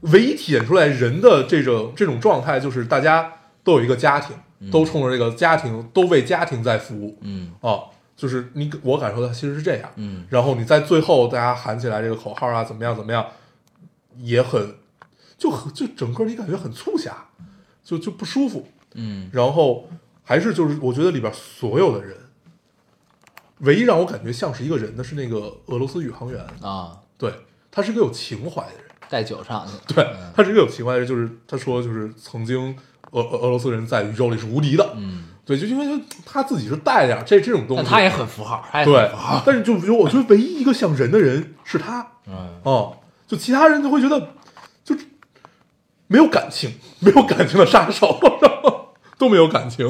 [0.00, 3.32] 唯一体现出来人的这种这种状态，就是大家
[3.64, 4.36] 都有一个家庭，
[4.70, 7.52] 都冲着这个家庭，都为家庭在服务嗯。
[7.60, 7.80] 啊。
[8.14, 10.26] 就是你我感受到其实是这样，嗯。
[10.28, 13.26] 然后你在最后大家喊起来这个口号啊，怎么样怎么样，
[14.18, 14.74] 也很
[15.38, 17.28] 就很就整个你感觉很促狭，
[17.82, 18.68] 就就不舒服。
[18.94, 19.30] 嗯。
[19.32, 19.88] 然后
[20.24, 22.16] 还是就是我觉得里边所有的人，
[23.58, 27.32] 唯一让我感觉像是一个人的是那个俄罗斯宇航员，啊，对
[27.70, 32.76] 他是个有情怀的人，带酒上去，对他是一个有情怀的人，就是他说就是曾经
[33.10, 39.10] 俄俄俄罗斯人在宇宙里是无敌的，嗯，对，就因为就他自己是带点这这种东西，但他也很符号，他也对
[39.44, 42.60] 但是就比如我觉得唯一一个像人的人是他，嗯。
[42.62, 44.34] 哦，就其他人就会觉得
[44.84, 44.96] 就
[46.06, 48.18] 没有感情，没有感情的杀手，
[49.22, 49.88] 都没有感情。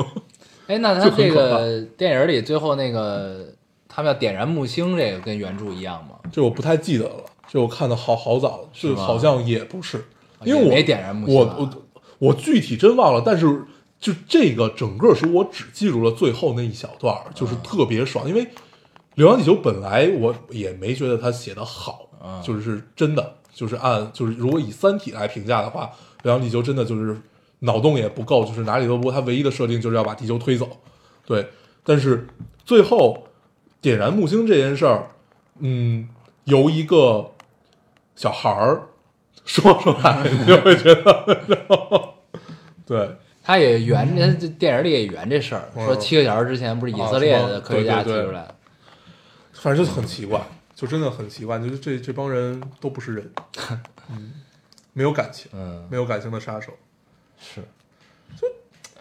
[0.66, 3.46] 哎，那他这个电影里最后那个
[3.88, 6.16] 他们要点燃木星，这个跟原著一样吗？
[6.30, 10.04] 这我不太记得了，这我看的好好早了，是好像也不是，
[10.44, 11.56] 因为我也没点燃木星啊。
[11.58, 11.82] 我我
[12.18, 13.64] 我具体真忘了，但是
[13.98, 18.44] 就这个整个书我只记住了最后那一小段儿，就是特别爽，因为
[19.14, 22.42] 《流浪地球》本来我也没觉得他写的好，嗯。
[22.42, 25.86] 就是真的就是按就是如果以《三体》来评价的话，
[26.22, 27.16] 《流浪地球》真的就是
[27.64, 30.68] 脑洞也不够，就是哪里都不够，它唯一的设定就是要把地球推走，
[31.24, 31.48] 对，
[31.84, 32.26] 但是
[32.64, 33.28] 最后
[33.80, 35.06] 点燃木星这件事儿，
[35.60, 36.08] 嗯，
[36.44, 37.30] 由一个
[38.16, 38.88] 小孩儿
[39.44, 42.14] 说出来，你就会觉得，
[42.84, 48.54] 对，他也圆，他这电影里也圆这事儿，嗯说七个小时之前不是以色列的科学家提对对对出来的，
[49.52, 50.40] 反正就很奇怪，
[50.74, 53.32] 就真的很奇怪，就是这这帮人都不是人，
[54.10, 54.32] 嗯，
[54.92, 56.72] 没有感情，嗯，没有感情的杀手。
[57.42, 57.60] 是，
[58.40, 58.46] 就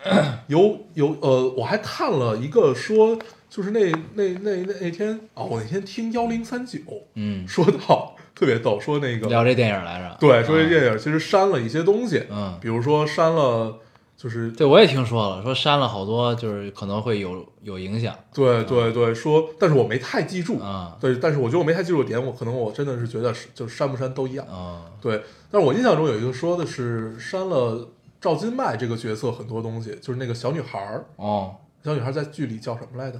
[0.47, 3.17] 有有呃，我还看了一个说，
[3.49, 6.79] 就是那那那那那天哦，我那天听幺零三九
[7.13, 13.77] 嗯，说到特别逗，说那个聊这电影来着，对，说这啊电影其实删了一些东西，嗯比如说删了，
[14.17, 25.21] 就是对我也听说了，说删了好多，就是可能会有有影响对对对，说，但是我没太记住，啊对，但是我觉得我没太记住点，我可能我真的是觉得是就是删不删都一样，啊对，
[25.51, 27.87] 但是我印象中有一个说的是删了
[28.21, 33.19] 赵今麦这个角色很多东西，就是那个小女孩儿，哦，小女孩在剧里叫什么来着？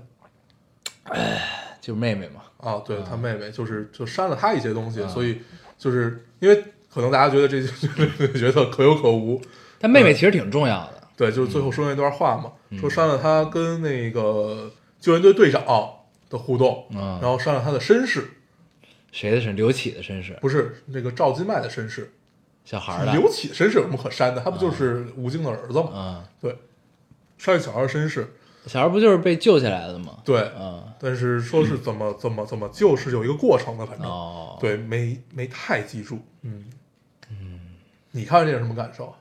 [1.82, 5.42] 就是妹妹嘛，啊，对她妹妹，就是就删了她一些东西，啊所以
[5.76, 7.60] 就是因为可能大家觉得这
[8.18, 9.42] 这个角色可有可无，
[9.80, 12.78] 但妹妹其实挺重要的，对，就是最后说那段话嘛，嗯。
[12.78, 15.66] 说删了她跟那个救援队队长
[16.30, 17.18] 的互动，嗯。
[17.20, 18.30] 然后删了她的身世，
[19.12, 19.56] 谁的身？
[19.56, 22.14] 刘启的身世，不是那个赵今麦的身世，
[22.64, 24.42] 小孩儿的，刘启的身世有什么可删的？
[24.42, 25.90] 他不就是吴京的儿子吗？
[25.94, 26.56] 嗯，对，
[27.38, 28.34] 删了小孩的身世，
[28.68, 30.20] 小孩不就是被救下来的吗？
[30.24, 36.20] 对，嗯，但是说是怎么怎么怎么救是有一个过程的，反正、哦，对，没没太记住。
[36.44, 36.66] 嗯
[37.30, 37.60] 嗯，
[38.12, 39.14] 你看这有什么感受啊？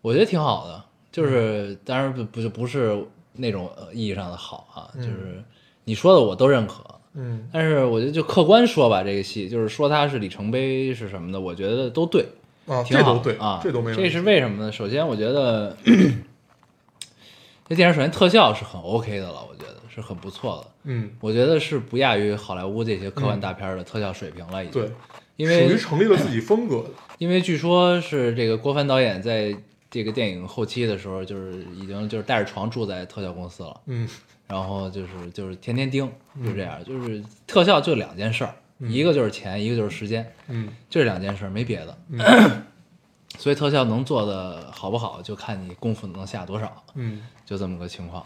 [0.00, 5.42] 我觉得挺好的，就是当然不不就不是那种呃意义上的好啊，嗯就是
[5.84, 12.24] 你说的我都认可，嗯但是我觉得就客观说吧，这个戏就是说它是里程碑是什么的，我觉得都对，
[12.68, 13.96] 啊，挺好这都对啊，这都没有。
[13.96, 14.70] 这是为什么呢？
[14.70, 15.76] 首先，我觉得
[17.68, 24.82] 这电影首先特效是很 OK 的了，我觉得是很不错的，嗯，我觉得是不亚于好莱坞这些科幻大片的特效水平了，已经。
[24.82, 24.92] 对，
[25.36, 26.90] 因为属于成立了自己风格的。
[27.18, 29.54] 因为据说是这个郭帆导演在
[29.90, 34.08] 这个电影后期的时候，就是已经就是带着床住在特效公司了，嗯
[34.46, 36.10] 然后就是就是天天盯，
[36.42, 41.98] 就这样，就是特效就两件事儿，一个就是钱，一个就是时间，嗯就这两件事儿，没别的。
[42.10, 42.62] 嗯
[43.38, 48.24] 所以特效能做的好不好，就看你功夫能下多少，嗯就这么个情况。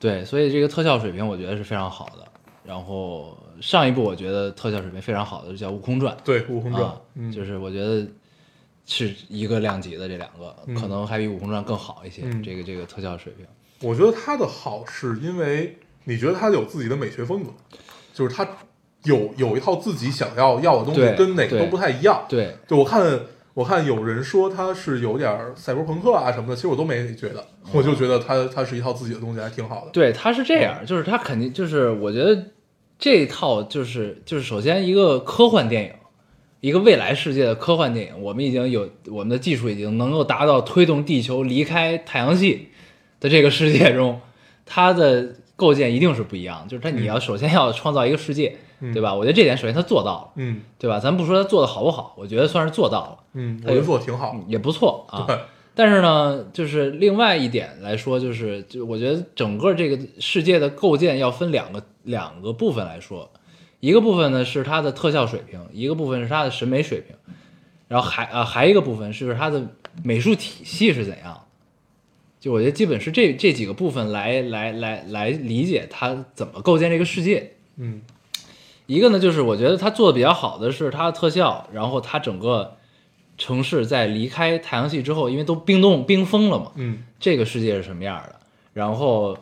[0.00, 2.26] 对，所以这个特效水平我觉得是非常好的。
[2.64, 8.06] 然后上一部我觉得特效水平非常好的就叫《悟空传》，对，《悟空传啊》嗯，就是我觉得
[8.86, 12.22] 是一个量级的这两个，嗯可能还比《悟空传》更好一些。
[12.24, 13.46] 嗯这个这个特效水平，
[13.80, 17.50] 我觉得它的好是因为你觉得它有自己的美学风格，
[18.12, 18.46] 就是他
[19.04, 22.24] 有有一套自己想要要的东西，跟哪个都不太一样。
[22.28, 23.20] 对，就我看
[23.54, 29.90] 我看有人说他是有点赛博朋克啊什么的，其实我都没觉得，我就觉得他他是一套自己的东西，还挺好的。
[29.92, 32.40] 对，他是这样，就是他肯定就是我觉得
[32.98, 35.92] 这一套就是就是首先一个科幻电影，
[36.60, 42.68] 一个未来世界的科幻电影，我们已经有我们的技术已经能够达到推动地球离开太阳系
[43.20, 44.20] 的这个世界中，
[44.66, 49.12] 它的构建一定是不一样，就是它你要首先要创造一个世界，嗯对吧？
[49.12, 51.00] 我觉得这点首先他做到了，嗯对吧？
[51.00, 53.18] 咱不说他做的好不好，我觉得算是做到了。
[53.32, 54.36] 嗯，他有我觉得做的挺好。
[54.46, 55.24] 也不错啊。
[55.26, 55.36] 对，
[55.74, 63.28] 但是呢，就是另外一点来说，就是就我觉得整个这个世界的构建要分两个两个部分来说，
[63.80, 67.16] 一个部分呢是它的特效水平，一个部分是它的审美水平，
[67.88, 69.60] 然后还啊还一个部分是它的
[70.04, 71.40] 美术体系是怎样的。
[72.40, 77.52] 就我觉得基本是这这几个部分来来来来理解它怎么构建这个世界。
[77.76, 78.02] 嗯。
[78.86, 82.76] 一个呢，就是我觉得它做的比较好的是它的特效，然后它整个
[83.36, 87.04] 城市在离开太阳系之后，因为都冰冻冰封了嘛，嗯。
[87.20, 88.36] 这个世界是什么样的，
[88.72, 89.36] 然后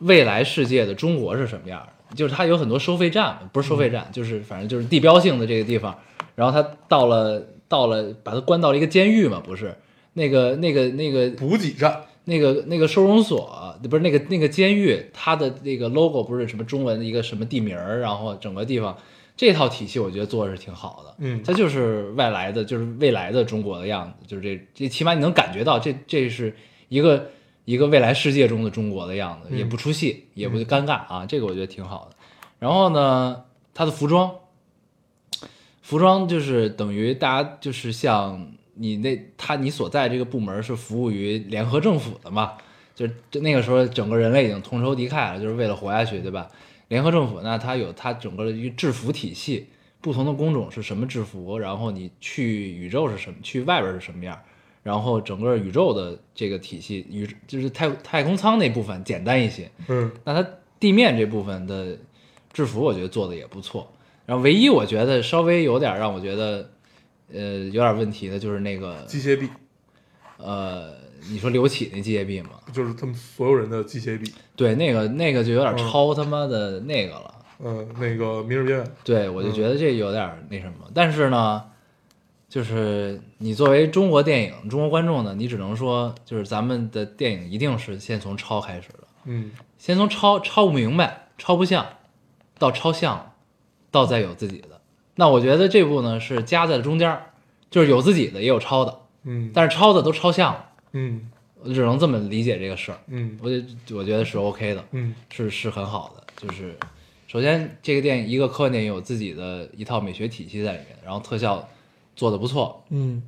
[0.00, 5.98] 未来世界的中国是什么样的，就是它有很多收费站，不是收费站，就是反正就是地标性的这个地方，
[6.34, 9.74] 然后他到了到了，把他关到了一个监狱嘛，不是？
[10.14, 18.98] 那个那个那个补给站，那个那个收容所，不是那个那个监狱，它的那个 logo 不是什么中文的一个什么地名儿，然后整个地方
[19.36, 21.14] 这套体系，我觉得做的是挺好的。
[21.18, 26.52] 嗯它就是外来的，就是未来的中国的样子，就是这这起码你能感觉到这这是
[26.88, 27.30] 一个
[27.64, 32.16] 一个未来世界中的中国的样子，嗯也不出戏，也不尴尬啊，这个我觉得挺好的。
[32.58, 34.34] 然后呢，它的服装，
[35.80, 42.52] 服装就是等于大家就是像你那他你所在这个部门是服务于联合政府的嘛，
[42.94, 46.48] 就是就那个时候整个人类已经同仇敌忾了，就是为了活下去，对吧？
[46.88, 49.66] 联合政府那它有它整个的一个制服体系，
[50.00, 54.38] 不同的工种是什么制服，然后你去宇宙是什么，去外边是什么样，
[54.82, 60.48] 然后整个宇宙的这个体系，宇就是太太空舱那部分简单一些，嗯那它
[60.78, 61.96] 地面这部分的
[62.52, 63.90] 制服，我觉得做的也不错。
[64.24, 66.70] 然后唯一我觉得稍微有点让我觉得，
[67.32, 69.48] 呃，有点问题的就是那个，机械臂
[70.38, 70.94] 呃，
[71.30, 74.32] 你说刘启那机械臂嘛，就是他们所有人的机械臂。
[74.54, 77.34] 对，那个那个就有点嗯超他妈的那个了。
[77.58, 80.90] 嗯，那个明日边缘，对，我就觉得这有点那什么。
[80.92, 81.64] 但是呢，
[82.50, 88.98] 就是你作为中国电影、中国观众呢，你只能说，就是咱们的电影一定是先从抄开始的。
[89.24, 91.86] 嗯先从抄抄不明白、抄不像，
[92.58, 93.32] 到抄像，
[93.90, 94.75] 到再有自己的。
[95.16, 97.32] 那我觉得这部呢是夹在了中间儿，
[97.70, 101.28] 就是有自己的，也有抄的，嗯但是抄的都抄像了，嗯
[101.62, 102.98] 我只能这么理解这个事儿。
[103.08, 106.22] 嗯我就我觉得是 OK 的，嗯是是很好的。
[106.36, 106.76] 就是
[107.26, 111.68] 首先这个电影一个科幻电影有自己的一套美学体系在里面，然后特效
[112.14, 113.22] 做的不错，嗯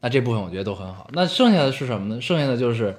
[0.00, 1.10] 那这部分我觉得都很好。
[1.12, 2.20] 那剩下的是什么呢？
[2.20, 2.96] 剩下的就是，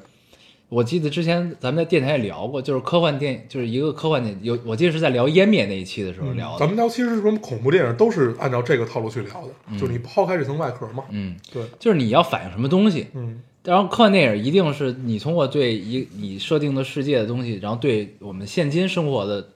[0.73, 6.57] 我记得之前咱们在电台也聊过，就是科幻电影，就是一个科幻电影，有我记得是在聊湮灭那一期的时候聊的。
[6.57, 11.03] 咱们聊其实什么恐怖电影都是按照这个套路去聊的，就是你抛开这层外壳嘛。
[11.11, 19.47] 嗯，对，就是你要反映什么东西，嗯然后科幻电影一定是你通过对一你设定的世界的东西，然后对我们现今生活的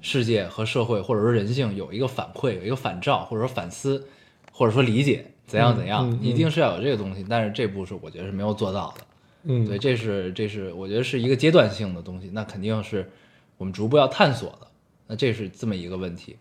[0.00, 4.06] 世界和社会或者说人性有一个反馈，有一个反照，或者说反思，
[4.52, 7.26] 或者说理解怎样怎样，嗯嗯嗯一定是要有这个东西。
[7.28, 9.04] 但是这部是我觉得是没有做到的。
[9.50, 13.10] 嗯，对，这是这是我觉得是一个阶段性的东西，那肯定是
[13.56, 14.68] 我们逐步要探索的。
[15.06, 16.36] 那这是这么一个问题，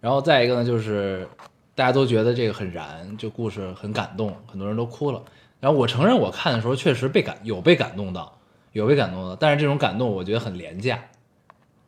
[0.00, 1.28] 然后再一个呢，就是
[1.74, 5.20] 大家都觉得这个很燃，这故事很感动，很多人都哭了。
[5.58, 8.38] 然后我承认我看的时候确实被感有被感动到，
[8.72, 11.02] 有被感动到，但是这种感动我觉得很廉价，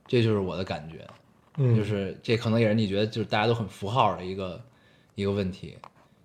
[0.08, 1.06] 这就是我的感觉。
[1.58, 4.60] 嗯就是这可能也是你觉得就是大家都很符号的一个
[5.14, 5.76] 一个问题，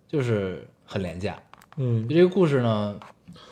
[0.08, 1.42] 就是很廉价。
[1.78, 3.00] 嗯，这个故事呢，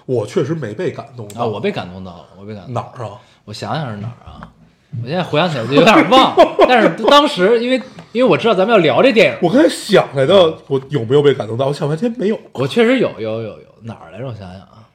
[0.09, 3.11] 我确实没被感动到啊，我被感动到了，我被感动哪儿啊？
[3.45, 4.51] 我想想是哪儿啊？
[5.03, 6.35] 我现在回想起来就有点忘，
[6.67, 7.79] 但是当时因为
[8.11, 11.67] 因为我知道咱们要聊这电影，我刚才想来的，我有没有被感动到？
[11.67, 12.39] 我想半天没有。
[12.53, 14.25] 我确实有有有有哪儿来着？
[14.25, 14.89] 我想想啊，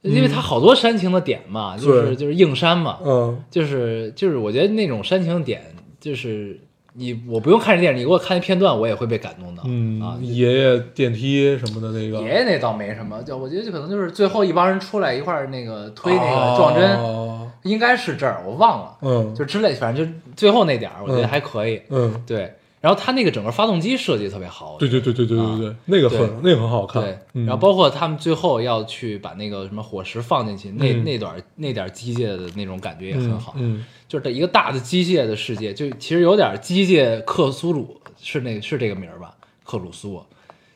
[0.00, 5.62] 因为它好多煽情的点嘛，就是就是硬煽嘛，嗯就是就是我觉得那种煽情的点，
[6.00, 6.58] 就是
[6.98, 10.18] 你我不用看这电影，你给我看一片段，我也会被感动的嗯啊。
[10.20, 18.96] 爷爷电梯什么的那个，爷爷那倒没什么，就我觉得就可能就是最后一帮人出来一块儿那个推那个撞针，哦应该是这儿，我忘了。
[19.02, 21.82] 嗯，就之类，反正就最后那点儿，我觉得嗯还可以。
[21.90, 27.02] 嗯，对，然后它那个整个发动机设计特别好，对对对对对对对，那个很那个很好看。
[27.02, 39.34] 对，嗯然后包括他们最后要去把那个什么火石放进去，那嗯那段那点机械的那种感觉也很好，嗯就是这一个大的机械的世界，就其实有点机械克苏鲁，是那是这个名儿吧？
[39.64, 40.22] 克鲁苏，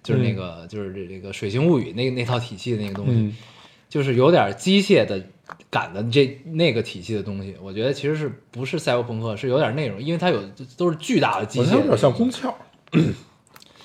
[0.02, 3.36] 就是那个、就是这这个水形物语那那套体系的那个东西，嗯
[3.88, 5.22] 就是有点机械的
[5.70, 10.42] 感的这那个体系的东西，我觉得其实是不是赛博朋克，是有点内容，因为它有
[10.76, 12.52] 都是巨大的机械有点像宫壳。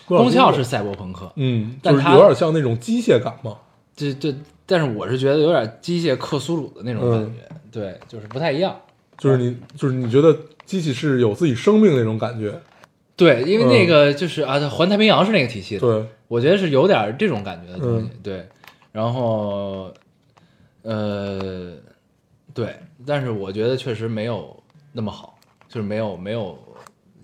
[0.07, 3.57] 宫壳是赛博朋克，嗯，但它就是有点像那种机械感嘛。
[3.95, 4.34] 这这，
[4.65, 7.41] 但是我是觉得有点机械克苏鲁的那种感觉，
[7.72, 8.80] 对，就是不太一样。
[9.18, 10.34] 就是你，就是你觉得
[10.65, 12.57] 机器是有自己生命那种感觉，
[13.15, 18.47] 对，因为那个就是啊，环太平洋是那个体系的，对，我觉得是有点这种感觉的东西，嗯对。
[18.93, 19.93] 然后，
[20.88, 21.76] 呃，
[22.54, 22.74] 对，
[23.06, 24.56] 但是我觉得确实没有
[24.94, 26.58] 那么好，就是没有没有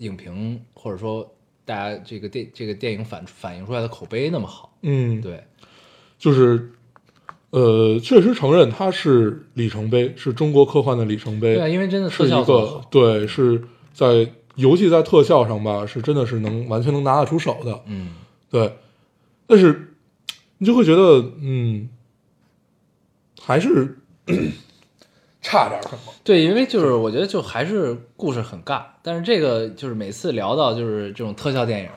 [0.00, 1.26] 影评或者说
[1.64, 5.42] 大家这个电这个电影反反映出来的口碑那么好，嗯，对，
[6.18, 6.70] 就是，
[7.50, 11.54] 呃，确实承认它是里程碑，是中国科幻的里程碑。
[11.54, 17.82] 对啊，因为真的特是一个效做得好，对，是在尤其在特效上吧，是真的是能完全能拿得出手的。
[17.86, 18.10] 嗯，
[18.50, 18.76] 对，
[19.46, 19.94] 但是
[20.58, 21.88] 你就会觉得，嗯，
[23.44, 23.98] 还是
[25.42, 26.12] 差点什么。
[26.24, 31.90] 对，因为就是我觉得就还是故事很尬，但是这个就是每次聊到就是这种特效电影，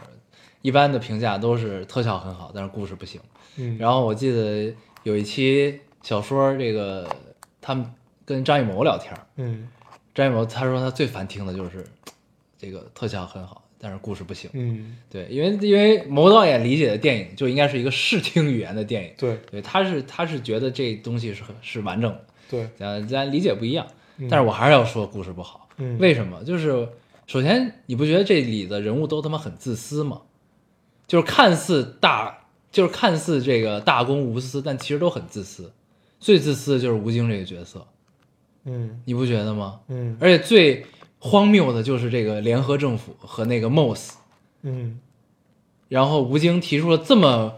[0.62, 3.22] 一般的评价都是特效很好，但是故事不行。
[3.56, 4.74] 嗯，然后我记得
[5.04, 7.08] 有一期小说，这个
[7.62, 7.90] 他们
[8.26, 9.70] 跟张艺谋聊天，嗯
[10.14, 11.86] 张艺谋他说他最烦听的就是
[12.58, 14.50] 这个特效很好，但是故事不行。
[14.54, 23.86] 嗯，对，因为因为某导演理解的电影就应该是一个视听语言的电影，对对，他是他是觉得这东西是很是完整的，对，咱咱理解不一样。
[24.20, 26.44] 嗯但是我还是要说故事不好，嗯为什么？
[26.44, 26.90] 就是
[27.28, 30.22] 首先你不觉得这里的人物都他妈很自私吗？
[31.06, 35.72] 就是看似大，就是看似这个大公无私，但其实都很自私。
[36.20, 37.86] 最自私的就是吴京这个角色，
[38.66, 39.80] 嗯你不觉得吗？
[39.88, 40.84] 嗯而且最
[41.20, 44.12] 荒谬的就是这个联合政府和那个 MOS，
[44.64, 45.00] 嗯
[45.90, 47.54] 然后吴京提出了这么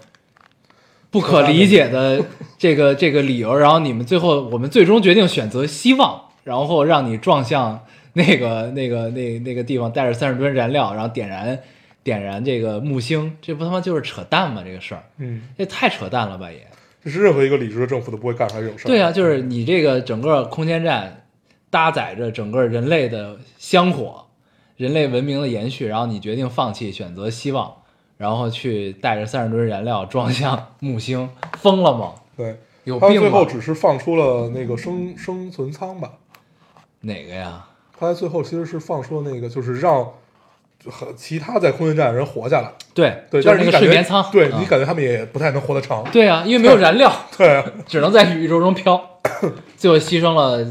[1.10, 2.24] 不可理解的
[2.57, 7.84] 这个 这个理由，然后你们最后我们最终决定选择希望，然后让你撞向
[8.14, 11.60] 那个那个那那个地方，带着三十吨燃料，然后点燃
[12.03, 14.62] 点燃这个木星，这不他妈就是扯淡吗？
[14.64, 16.66] 这个事儿，嗯，这太扯淡了吧也。
[17.03, 18.88] 这是任何一个理智的政府都不会干出来这种事儿。
[18.88, 21.24] 对啊，就是你这个整个空间站
[21.70, 24.26] 搭载着整个人类的香火，
[24.78, 27.74] 人类文明的延续，然后你决定放弃，选择希望，
[28.17, 32.13] 然后去带着三十吨燃料撞向木星，疯了吗？
[32.36, 33.45] 对，有病吗他最后？
[33.45, 36.13] 只是放出了那个生生存舱吧。
[37.01, 37.65] 哪个呀？
[37.97, 40.13] 他在最后其实是放出了那个，就是让
[40.86, 42.72] 和其他在空间站的人活下来。
[42.93, 44.26] 对对，就是那个睡眠舱。
[44.32, 46.03] 对、嗯你感觉他们也不太能活得长。
[46.11, 49.20] 对啊，因为没有燃料，对啊，只能在宇宙中飘，
[49.76, 50.65] 最后牺牲了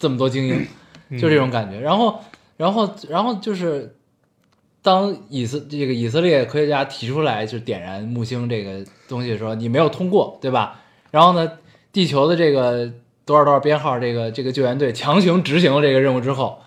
[0.00, 0.66] 这么多精英，
[1.10, 1.78] 嗯 就这种感觉。
[1.78, 2.20] 然后，
[2.56, 3.94] 然后，然后就是
[4.82, 10.80] 当以色这个以色列科学家提出来就点燃木星这个东西的时候，你没有通过，对吧？
[11.12, 11.52] 然后呢，
[11.92, 12.90] 地球的这个
[13.24, 16.58] 多少多少编号这个这个救援队强行执行了这个任务之后，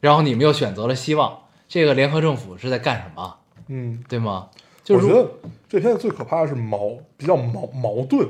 [0.00, 3.36] 然后你们又选择了希望，这个联合政府是在干什么？
[3.68, 4.48] 嗯，对吗？
[4.82, 5.30] 就是我觉得
[5.68, 8.26] 这片子最可怕的是矛，比较矛矛盾。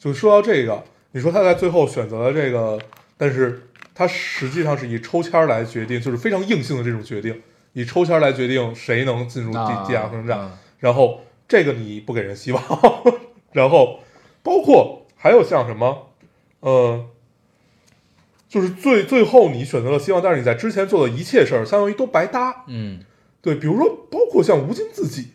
[0.00, 0.82] 就说到这个，
[1.12, 2.76] 你说他在最后选择了这个，
[3.16, 3.62] 但是
[3.94, 7.40] 他实际上是以抽签儿来决定，就是非常硬性的这种决定，
[7.72, 10.40] 以抽签儿来决定谁能进入地啊地下空间站。
[10.40, 12.62] 嗯然后这个你不给人希望，
[13.52, 14.00] 然后
[14.42, 16.08] 包括还有像什么，
[16.60, 17.06] 呃，
[18.50, 22.64] 就是最最后你选择了希望，但是你在之前做的一切事儿，相当于都白搭。
[22.66, 23.00] 嗯
[23.40, 25.28] 对，比如说包括像吴京自己，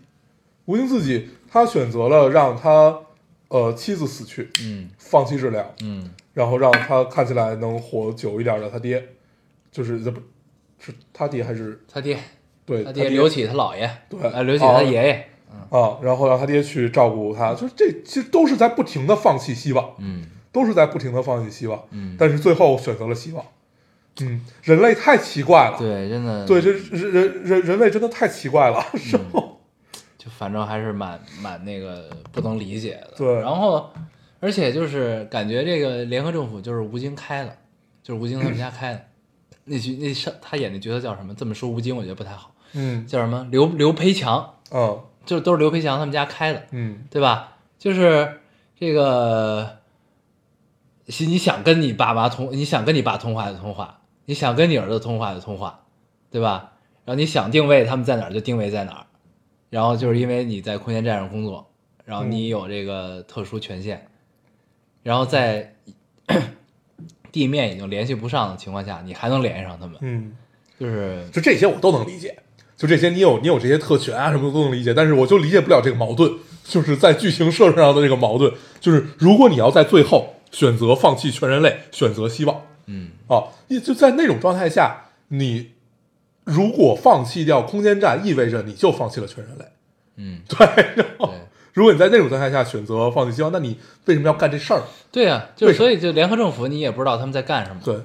[0.65, 2.99] 吴京自己他选择了让他
[3.47, 9.03] 呃妻子死去，嗯放弃治疗，嗯然后让他看起来能活久一点的他爹，
[9.71, 10.19] 就是这不
[10.79, 12.17] 是他爹还是他爹，
[12.65, 14.21] 对他爹刘启他姥爷，对。
[14.21, 15.27] 啊，刘启他爷爷，
[15.69, 20.25] 啊，然后让他爹去照顾他，就是这其实都是在不停的放弃希望，嗯。
[20.51, 23.45] 都是在不停的放弃希望，嗯，但是最后选择了希望。
[24.21, 28.83] 嗯，人类太奇怪了，对，真的，对，这人人人人类真的太奇怪了。
[28.93, 28.99] 嗯。
[29.11, 29.61] 然后，
[30.17, 33.13] 就反正还是蛮蛮那个不能理解的。
[33.15, 33.31] 对。
[33.35, 33.93] 然后
[34.39, 37.57] 而且就是感觉这个联合政府就是吴京开的，
[38.01, 39.05] 就是吴京他们家开的。
[39.65, 41.33] 那角那上他演的角色叫什么？
[41.35, 47.57] 这么说吴京我觉得不太好，嗯叫什么刘刘培强，哦就是都是刘培强他们家开的，嗯对吧？
[47.77, 48.39] 就是
[48.79, 49.77] 这个，
[51.07, 55.85] 是你想跟你爸妈通，你想跟你爸通话就通话，你想跟你儿子通话就通话，
[56.31, 56.73] 对吧？
[57.05, 59.05] 然后你想定位他们在哪儿就定位在哪儿，
[59.69, 61.69] 然后就是因为你在空间站上工作，
[62.05, 64.07] 然后你有这个特殊权限，
[65.03, 65.75] 然后在
[67.31, 70.31] 地面已经联系不上的情况下，你还能联系上他们，嗯，
[70.79, 72.37] 就是就这些我都能理解，
[72.75, 76.31] 就这些你有你有这些特权啊什么的都能理解，但是我就理解不了这个矛盾，
[76.63, 82.61] 就是在剧情设置上的这个矛盾，就是如果你要在最后选择放弃全人类，选择希望。
[82.87, 83.11] 嗯。
[83.27, 85.73] 啊，也就在那种状态下，你
[86.43, 89.65] 如果放弃掉空间站，意味着你就放弃了全人类。
[90.15, 91.35] 嗯，对，然后对。
[91.79, 94.83] 如果你在那种状态下选择放弃希望，那你为什么要干这事儿？
[95.13, 97.97] 对呀、就是所以就联合政府你也不知道他们在干什么，对，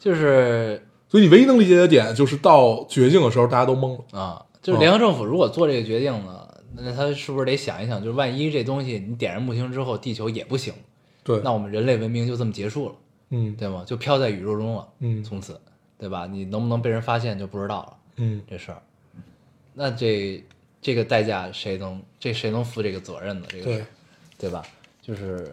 [0.00, 4.20] 就是所以你唯一能理解的点就是到绝境的时候，大家都懵了。
[4.20, 6.44] 啊，就是哦联合政府如果做这个决定呢，
[6.76, 10.74] 那他是不是得想一想，就是万一这东西你点燃木星之后，地球也不行，
[11.22, 12.94] 对，那我们人类文明就这么结束了，
[13.30, 13.84] 嗯对吗？
[13.86, 15.60] 就飘在宇宙中了，嗯从此，
[15.96, 16.26] 对吧？
[16.26, 18.82] 你能不能被人发现就不知道了，嗯这事儿。
[19.76, 20.44] 那这
[20.84, 23.46] 这个代价谁能这谁能负这个责任呢？
[23.48, 23.84] 这个事对，
[24.36, 24.62] 对吧？
[25.00, 25.50] 就是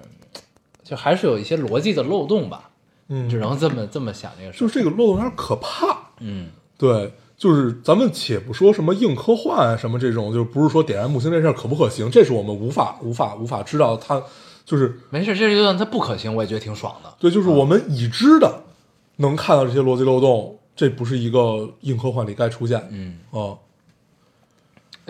[0.84, 2.70] 就还是有一些逻辑的漏洞吧，
[3.08, 4.60] 嗯，只能这么这么想这个事。
[4.60, 5.98] 就是这个漏洞有点可怕。
[6.20, 14.22] 嗯，对，就是咱们且不说什么硬科幻啊，什么这种，就不是说点燃木星这事儿可不可行，这是我们无法无法无法知道它，
[14.66, 17.16] 就是没事，这就算它不可行，我也觉得挺爽的。
[17.20, 18.62] 对，就是我们已知的
[19.16, 22.86] 能看到这些逻辑漏洞，这不是一个硬科幻里该出现。
[22.92, 23.58] 嗯，哦，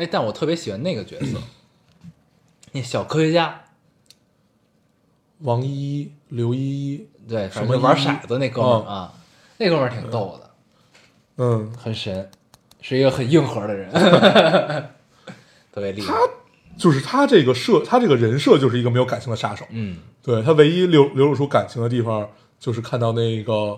[0.01, 1.37] 哎，但我特别喜欢那个角色，
[2.71, 3.61] 那小科学家，
[5.41, 9.13] 王一一、刘一一，对，反什么正玩骰子那哥们啊，
[9.57, 10.49] 那哥们儿挺逗的，
[11.37, 12.31] 嗯，很神，
[12.81, 13.91] 是一个很硬核的人，
[15.71, 16.19] 特别厉害他。
[16.77, 19.63] 就是他这个设，他这个人设就是一个没有感情的杀手。
[19.69, 22.27] 嗯，对他唯一流流露出感情的地方，
[22.59, 23.77] 就是看到那个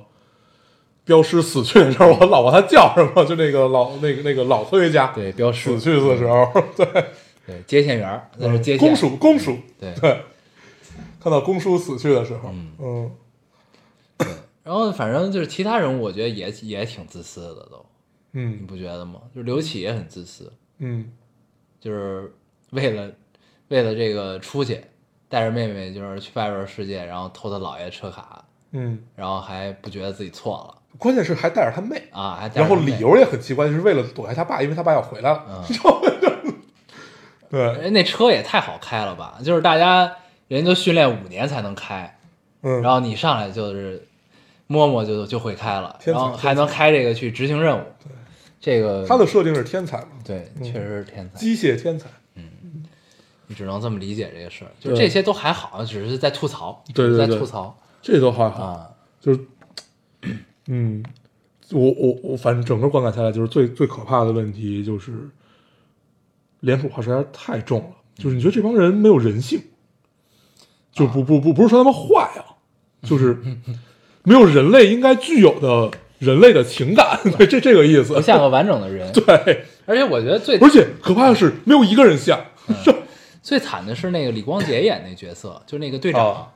[1.06, 5.78] 镖师死去的时候，我老忘他叫什么， 就那个老那个那个老科学家对，镖师。
[5.78, 6.86] 死去的时候，对，
[7.46, 8.88] 对接线员，那是接线。
[8.88, 9.94] 公叔公叔，对。
[9.96, 10.22] 对，
[11.22, 12.50] 看到公叔死去的时候，
[12.80, 13.12] 嗯。
[14.18, 14.28] 对。
[14.64, 17.86] 然后反正就是其他人物，我觉得也也挺自私的都，
[18.32, 18.52] 嗯。
[18.54, 19.20] 你嗯不觉得吗？
[19.36, 21.12] 就是刘启也很自私，嗯。
[21.82, 22.34] 就是
[22.72, 23.12] 为了
[23.68, 24.80] 为了这个出去，
[25.28, 36.54] 带着妹妹就是去外边世界，然后偷他姥爷车卡，嗯，然后还不觉得自己错了关键是还带着他妹，啊，还带然后理由也很奇怪，就是为了躲开他爸，因为他爸要回来了， 嗯
[37.50, 39.38] 对，哎那车也太好开了吧！
[39.44, 40.12] 就是大家
[40.48, 42.18] 人都训练五年才能开，
[42.62, 44.08] 嗯，然后你上来就是
[44.68, 47.84] 摸摸就就会开了，然后还能开这个去执行任务。
[48.04, 48.12] 对
[48.60, 52.44] 这个他的设定是天才嘛，对，确实是天才，机械天才，嗯
[53.48, 54.72] 你只能这么理解这个事儿。
[54.80, 58.90] 就这些都还好，只是在吐槽，对对对吐槽这都还好，啊。
[59.20, 59.40] 就是，
[60.68, 61.04] 嗯，
[61.72, 65.12] 我我我反正整个观感下来，就是最最可怕的问题就是
[66.62, 69.62] 脸谱化实在是太重了，就是你觉得这帮人没有人性，
[70.92, 72.56] 就不不不不是说他们坏啊，
[73.04, 73.38] 就是
[74.24, 82.40] 没有人类应该具有的人类的情感，对，这这个意思不，像个完整的人，对，而且我觉得最而且可怕的是没有一个人像，
[83.44, 86.54] 最惨的是那个李光洁演那角色，就那个队长，啊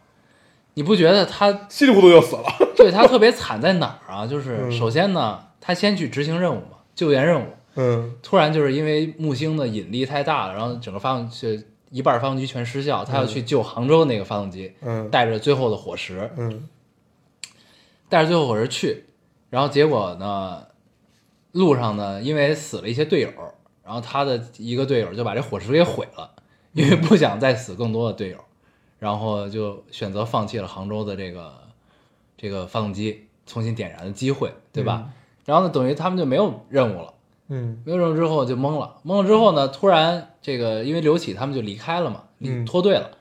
[0.78, 2.44] 你不觉得他稀里糊涂就死了，
[2.78, 4.28] 对他特别惨在哪儿啊？
[4.28, 4.72] 就是嗯。
[4.72, 7.48] 首先呢，他先去执行任务嘛，救援任务，
[7.78, 8.14] 嗯。
[8.22, 15.10] 突然就是因为木星的引力太大了，然后整个发动机一半发动机全失效，他要去救杭州那个发动机，嗯。
[15.10, 16.70] 带着最后的火石，嗯。
[18.08, 19.06] 带着最后伙食去，
[19.50, 20.64] 然后结果呢，
[21.54, 23.30] 路上呢，因为死了一些队友，
[23.84, 26.30] 然后他的一个队友就把这火石给毁了，
[26.74, 28.38] 因为不想再死更多的队友，
[29.00, 31.54] 然后就选择放弃了杭州的这个
[32.38, 35.10] 这个发动机重新点燃的机会，对吧？
[35.46, 37.14] 然后呢，等于他们就没有任务了。
[37.48, 37.82] 嗯。
[37.86, 42.24] 没有任务之后就懵了，懵了之后呢，突然这个因为刘启他们就离开了嘛，
[42.66, 43.12] 脱队了，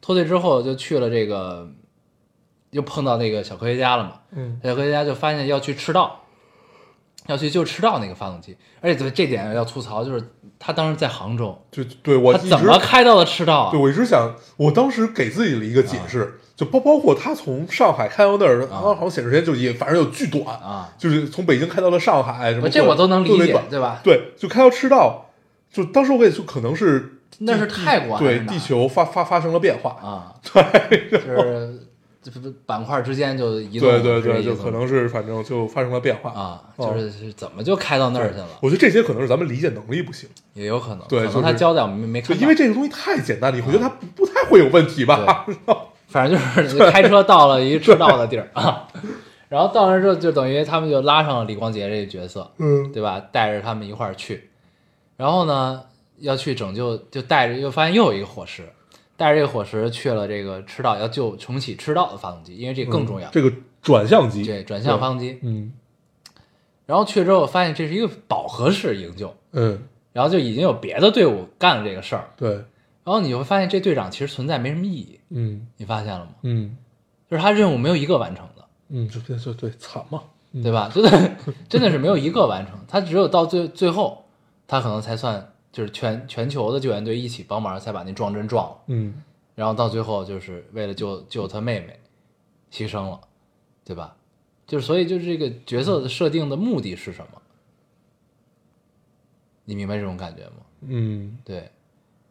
[0.00, 1.70] 脱队之后就去了这个，
[2.70, 4.60] 又碰到那个小科学家了嘛，嗯。
[4.64, 6.22] 小科学家就发现要去赤道，
[7.26, 10.22] 要去就赤道那个发动机，而且对这点要吐槽，就是
[10.58, 13.80] 他当时在杭州，就对我他怎么开到了赤道啊对，？
[13.80, 24.00] 我一直想，我当时给自己了一个解释，就包包括他从上海开到那儿，好像好像显示时间就也反正有巨短，啊，就是从北京开到了上海，什么这我都能理解短，对吧？
[24.02, 25.30] 对，就开到赤道，
[25.72, 31.75] 就当时我也就可能是那是泰国对地球发发发生了变化，啊， 对，就是
[32.66, 36.30] 板块之间就移动，对对对，就可能是反正就发生了变化。
[36.30, 38.46] 啊，哦就是是怎么就开到那儿去了？
[38.60, 45.46] 我觉得这些可能是咱们理解能力不行，也有可能，对可能他交代我们没没看，因为这个东西太简单，你会觉得他不不太会有问题吧？
[46.08, 48.86] 反正就是开车到了一赤道的地儿啊，
[49.48, 52.90] 然后到那之后就等于他们就拉上了李光洁这个角色，嗯。
[52.92, 53.20] 对吧？
[53.32, 54.48] 带着他们一块儿去，
[55.16, 55.82] 然后呢
[56.18, 58.62] 要去拯救，就带着又发现又有一个伙食，
[59.16, 65.38] 带着这个火石去了这个赤道，要救重启赤道的发动机，因为这个更重要，这个转向机，对转向发动机。
[65.42, 65.72] 嗯。
[66.84, 75.66] 然后去之后发现这是一个饱和式营救，嗯，然后就已经有别的队伍干了这个事儿，对，然后你会发现这队长其实存在没什么意义，嗯。
[75.76, 76.30] 你发现了吗？
[76.42, 76.76] 嗯。
[77.28, 78.64] 就是他任务没有一个完成的。
[78.90, 80.62] 嗯，就对对对，惨嘛，嗯。
[80.62, 80.88] 对吧？
[80.94, 81.30] 真的
[81.68, 84.24] 真的是没有一个完成，他只有到最最后，
[84.68, 88.78] 他可能才算就是全全球的救援队一起帮忙，才把那撞针撞了。
[88.86, 89.22] 嗯
[89.54, 92.00] 然后到最后就是为了救救他妹妹，
[92.72, 93.20] 牺牲了，
[93.84, 94.16] 对吧？
[94.66, 97.42] 就是所以就是这个角色的设定的目的是什么？
[99.66, 100.62] 你明白这种感觉吗？
[100.80, 101.70] 嗯，对，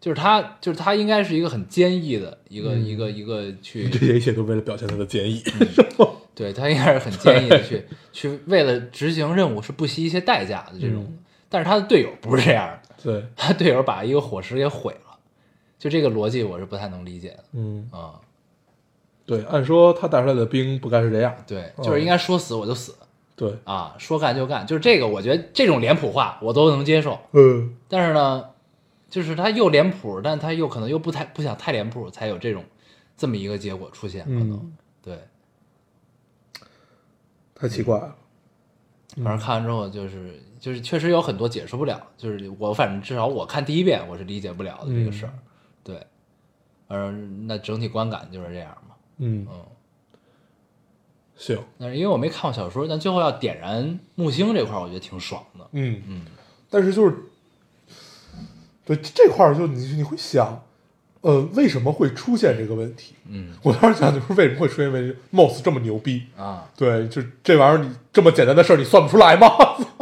[0.02, 5.44] 就是他，就是他应该是一个很坚毅的一个、嗯一个一个去，这些一切都为了表现他的坚毅。
[6.34, 15.18] 对他应该是很坚毅的去去为了执行任务是不惜一些代价的这种，嗯但是他的队友不是这样的，对， 他队友把一个火石给毁了，
[15.78, 18.20] 就这个逻辑我是不太能理解的嗯，啊、
[19.28, 21.36] 对，按说他带出来的兵不该是这样。
[21.46, 22.96] 对，哦就是应该说死我就死
[23.36, 28.50] 对，啊，说干就干，就是这个，我觉得这种脸谱化我都能接受，嗯，但是呢，
[29.10, 32.64] 就是他又脸谱，但他又可能又不太不想太脸谱，才有这种
[33.16, 35.20] 这么一个结果出现，可能、嗯对。
[37.54, 38.16] 太奇怪了。
[39.18, 45.34] 反正看完之后就是就是确实有很多解释不了，就是我反正至少我看第一遍我是理解不了的这个事儿，
[45.84, 46.06] 对，
[46.88, 49.62] 嗯，那整体观感就是这样嘛，嗯，嗯，
[51.36, 56.02] 行，但是因为我没看过小说，但最后要点燃木星这块，我觉得挺爽的，嗯。
[56.08, 56.22] 嗯，
[56.70, 57.16] 但是就是，
[58.86, 60.62] 对这块就你你会想，
[61.26, 63.16] 呃，为什么会出现这个问题？
[63.28, 69.48] 嗯我当时想就是为什么会出现问题？Moss 这么牛逼，啊，对，就这玩意儿你这么简单的事儿你算不出来吗？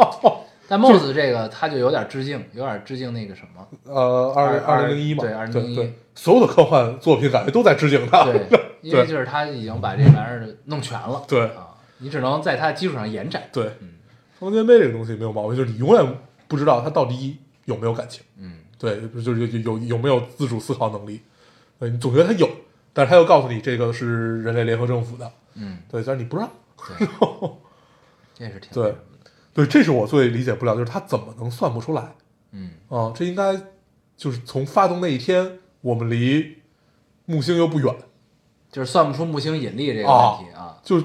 [0.68, 8.24] 但 Moss 这个他就有点致敬，有点致敬那个什么，呃，二二二零零一嘛，对对2001对，所有的科幻作品感觉都在致敬他。
[8.30, 8.46] 对，
[8.82, 13.92] 因为就是他已经把这玩意儿弄全了，对啊，你只能在他的基础上延展，对嗯，
[14.38, 16.06] 方尖碑这个东西没有毛病，就是你永远
[16.50, 21.22] 不知道他到底有没有感情，嗯对，就是有有有有没有自主思考能力，
[21.80, 22.50] 对你总觉得他有，
[22.92, 26.52] 但是他又告诉你这个是人类联合政府的，嗯，对，但是你不知道，
[27.00, 27.08] 对，
[28.38, 28.94] 这是挺对
[29.54, 32.14] 对，这是我最理解不了，就是他怎么能算不出来
[32.52, 33.14] 嗯啊？
[33.16, 33.58] 这应该
[34.18, 36.58] 就是从发动那一天，我们离
[37.24, 37.96] 木星又不远，
[38.70, 40.78] 就是算不出木星引力这个问题啊。
[40.84, 41.02] 就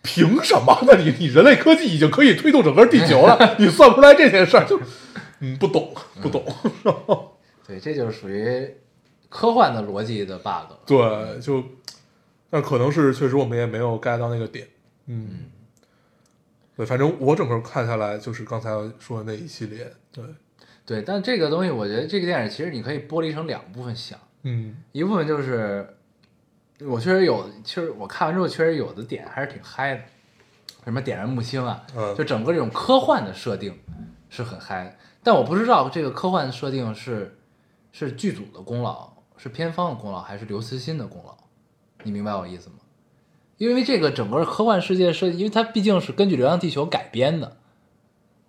[0.00, 0.78] 凭什么？
[0.86, 4.80] 那你你人类科技已经可以推动整个地球了， 你算不出来这件事儿，就
[5.40, 6.44] 嗯不懂不懂。
[7.66, 8.74] 对，这就是属于
[9.28, 10.72] 科幻的逻辑的 bug。
[10.86, 11.62] 对，就
[12.48, 14.66] 但可能是确实我们也没有 get 到那个点。
[15.06, 15.50] 嗯，
[16.76, 19.92] 对，反正我整个看下来就是刚才说的那一系列。
[20.12, 20.24] 对，
[20.84, 25.96] 对，但这个东西，我觉得这个电影其实你可以剥离成两部分想，嗯一部分就是
[26.80, 30.02] 我确实有，其实我看完之后确实有的点还是挺嗨的，
[30.84, 33.78] 什么点燃木星啊，嗯就整个这种科幻的设定
[34.28, 34.94] 是很嗨的。
[35.22, 37.38] 但我不知道这个科幻设定是
[37.92, 41.36] 是剧组的功劳，是片方的功劳，还是刘慈欣的功劳？
[42.04, 42.76] 你明白我意思吗？
[43.58, 47.56] 因为这个整个科幻世界设计，因为它毕竟是根据《流浪地球》改编的，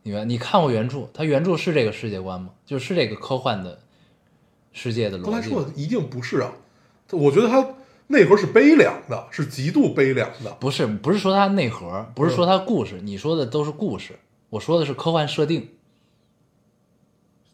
[0.03, 1.09] 你看过原著？
[1.13, 2.51] 它原著是这个世界观吗？
[2.65, 3.79] 就是这个科幻的
[4.71, 5.41] 世界的逻辑吗。
[5.41, 6.53] 说的一定不是啊，
[7.11, 7.75] 我觉得它
[8.07, 10.51] 内核是悲凉的，是极度悲凉的。
[10.61, 14.17] 不是不是说它内核，不是说它故事，你说的都是故事，
[14.49, 15.69] 我说的是科幻设定。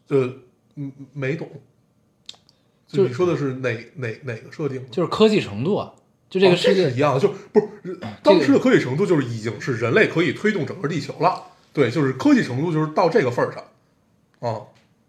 [0.08, 0.32] 呃，
[0.76, 1.48] 嗯，没懂。
[2.86, 4.84] 就就你说的是哪哪哪个设定？
[4.90, 5.92] 就是科技程度啊，
[6.30, 11.42] 就这个世界哦一样，就不是当时的科技程度，就是已经是人类可以推动整个地球了。
[11.72, 13.62] 对，就是科技程度就是到这个份儿上。
[14.40, 14.62] 啊，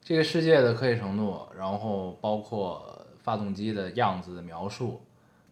[0.04, 5.02] 这个世界的科技程度，然后包括发动机的样子的描述，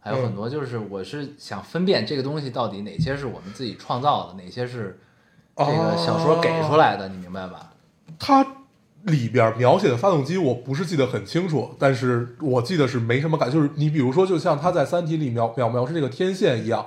[0.01, 4.99] 还有很多就是我是想分辨这个东西到底哪些是我们自己创造的，哪些是
[5.55, 7.71] 这个小说给出来的，你明白吧？
[8.19, 8.45] 它
[9.07, 16.85] 里边描写的发动机我不是记得很清楚，但是我记得是没什么感，就是你比如说，就像他在《三体》里描描描述这个天线一样，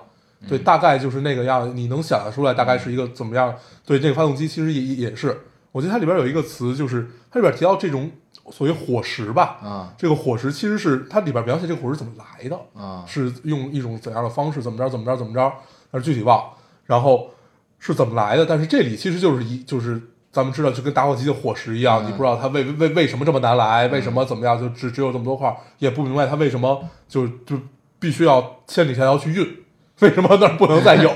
[0.48, 3.54] 对，大概就是那个样，你能想得出来大概是一个怎么样？
[3.84, 5.36] 对，这个发动机其实也也是，
[5.72, 8.10] 我觉得它里边有一个词，就是它里边提到这种
[8.50, 15.52] 所谓火石吧，啊这个火石其实是它里边描写这个火石怎么来的，啊是用一种怎样的方式，怎么着怎么着怎么着，
[15.90, 16.42] 但是具体忘。
[16.86, 17.30] 然后
[17.78, 18.44] 是怎么来的？
[18.44, 20.02] 但是这里其实就是一就是
[20.33, 22.07] 咱们知道，就跟打火机的火石一样，嗯。
[22.07, 27.59] 你不知道它为为为什么这么难来，为什么怎么样，就只只有这么多块，也不明白它为什么就就
[27.99, 29.64] 必须要千里迢迢去运，
[30.01, 31.11] 为什么那儿不能再有？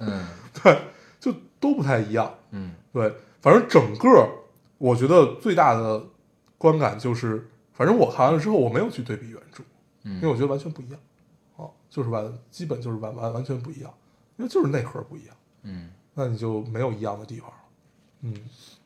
[0.00, 0.24] 嗯。
[0.62, 0.78] 对，
[1.18, 2.32] 就都不太一样。
[2.52, 2.72] 嗯。
[2.92, 3.12] 对，
[3.42, 4.28] 反正整个
[4.78, 6.02] 我觉得最大的
[6.56, 9.62] 观感就是，反正我看完了之后，我没有去对比原著，
[10.04, 11.00] 因为嗯我觉得完全不一样，
[11.56, 13.92] 啊，就是完，基本就是完完完全不一样，
[14.36, 15.34] 因为就是内核不一样，
[15.64, 15.90] 嗯。
[16.14, 17.48] 那你就没有一样的地方。
[17.48, 17.56] 了，
[18.24, 18.34] 嗯，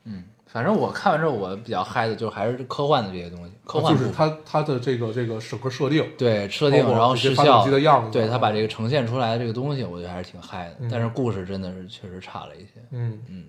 [0.03, 10.75] 嗯，反正我看完之后，我比较嗨的就还是科幻的这些东西，科幻哦就是它它的这个这个整个设定，对设定，然后这些发动视效机的样子对它把这个呈现出来的这个东西，我觉得还是挺嗨的。
[10.81, 12.73] 嗯但是故事真的是确实差了一些。
[12.91, 13.45] 嗯嗯，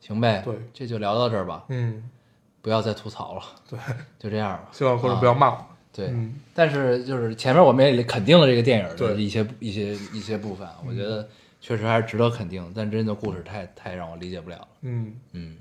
[0.00, 2.02] 行呗，对这就聊到这儿吧，嗯，
[2.60, 3.78] 不要再吐槽了，对，
[4.18, 4.68] 就这样吧。
[4.72, 11.28] 希望观众不要骂我，对，嗯但是就是前面我们也肯定了这个电影的一些一些一些部分，我觉得
[11.66, 14.68] 确实还是值得肯定，但真的故事太太让我理解不了了。
[14.82, 15.56] 嗯，嗯，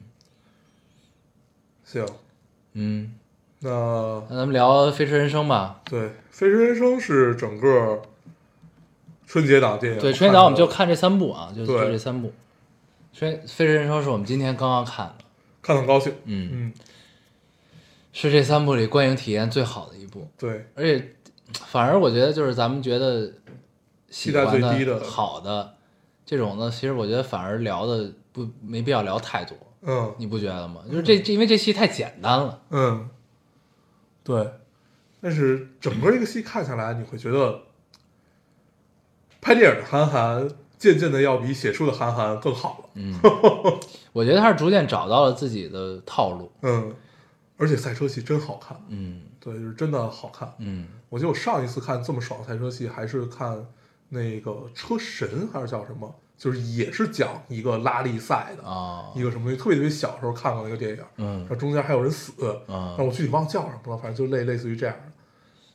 [1.85, 2.05] 行，
[2.73, 3.15] 嗯，
[3.59, 3.69] 那
[4.29, 5.79] 那咱们聊《飞驰人生》吧。
[5.85, 8.01] 对《飞驰人生》是整个
[9.25, 12.33] 春节档电影，对，春节档我们就看这三部啊，就就这三部。
[13.13, 15.23] 飞飞驰人生是我们今天刚刚看的，
[15.61, 16.13] 看得很高兴。
[16.25, 16.73] 嗯，嗯，
[18.11, 20.27] 是这三部里观影体验最好的一部。
[20.37, 21.15] 对，而且
[21.53, 23.31] 反而我觉得就是咱们觉得
[24.09, 25.75] 喜欢期待最低的好的
[26.25, 30.81] 这种呢，其实我觉得反而聊的不没必要聊太多，嗯你不觉得吗？
[30.89, 33.09] 就是这这因为这戏太简单了，嗯，
[34.23, 34.51] 对。
[35.21, 37.61] 但是整个这个戏看下来，你会觉得
[39.39, 42.89] 拍电影的韩寒渐渐的要比写书的韩寒更好了。
[42.95, 43.17] 嗯，
[44.11, 46.93] 我觉得他是逐渐找到了自己的套路，嗯，
[47.55, 50.53] 而且赛车戏真好看，嗯对，就是真的好看。
[50.57, 53.65] 嗯我记得我上一次看这么爽的赛车戏，还是看
[54.13, 62.33] 那个《车神》还是叫什么，就是也是讲一个拉力赛的，啊一个什么东西，特别特别小时候看过那个电影，嗯然后中间还有人死，
[62.67, 65.11] 嗯但我具体忘了叫什么了，反正就类类似于这样的。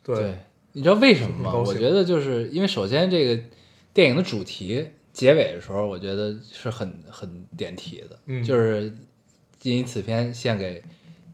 [0.03, 0.39] 对，对，
[0.73, 1.55] 你知道为什么吗？
[1.55, 3.43] 我觉得就是因为首先这个
[3.93, 8.95] 电影的主题结尾的时候，我觉得是很很点题的，嗯就是
[9.59, 10.83] 仅以此片献给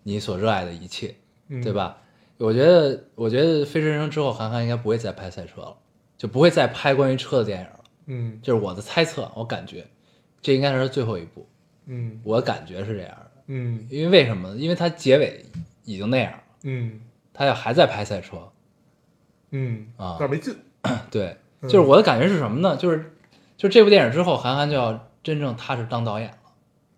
[0.04, 1.14] 你所热爱的一切，
[1.48, 1.72] 嗯对？
[1.72, 1.98] 吧？
[2.38, 5.76] 我觉得，我觉得《飞驰人生》之后，韩寒应该不会再拍赛车了，
[6.16, 7.80] 就不会再拍关于车的电影了。
[8.06, 9.86] 嗯就是我的猜测，我感觉
[10.42, 11.46] 这应该是最后一部，
[11.86, 13.30] 嗯我感觉是这样的。
[13.46, 14.56] 嗯因为为什么呢？
[14.56, 15.44] 因为他结尾
[15.84, 17.00] 已经那样了，嗯
[17.32, 18.36] 他要还在拍赛车，
[19.50, 20.54] 嗯啊但是没劲。
[21.10, 22.76] 对，嗯就是我的感觉是什么呢？
[22.76, 23.12] 就是
[23.56, 26.36] 就这部电影之后，韩寒就要真正踏实当导演了。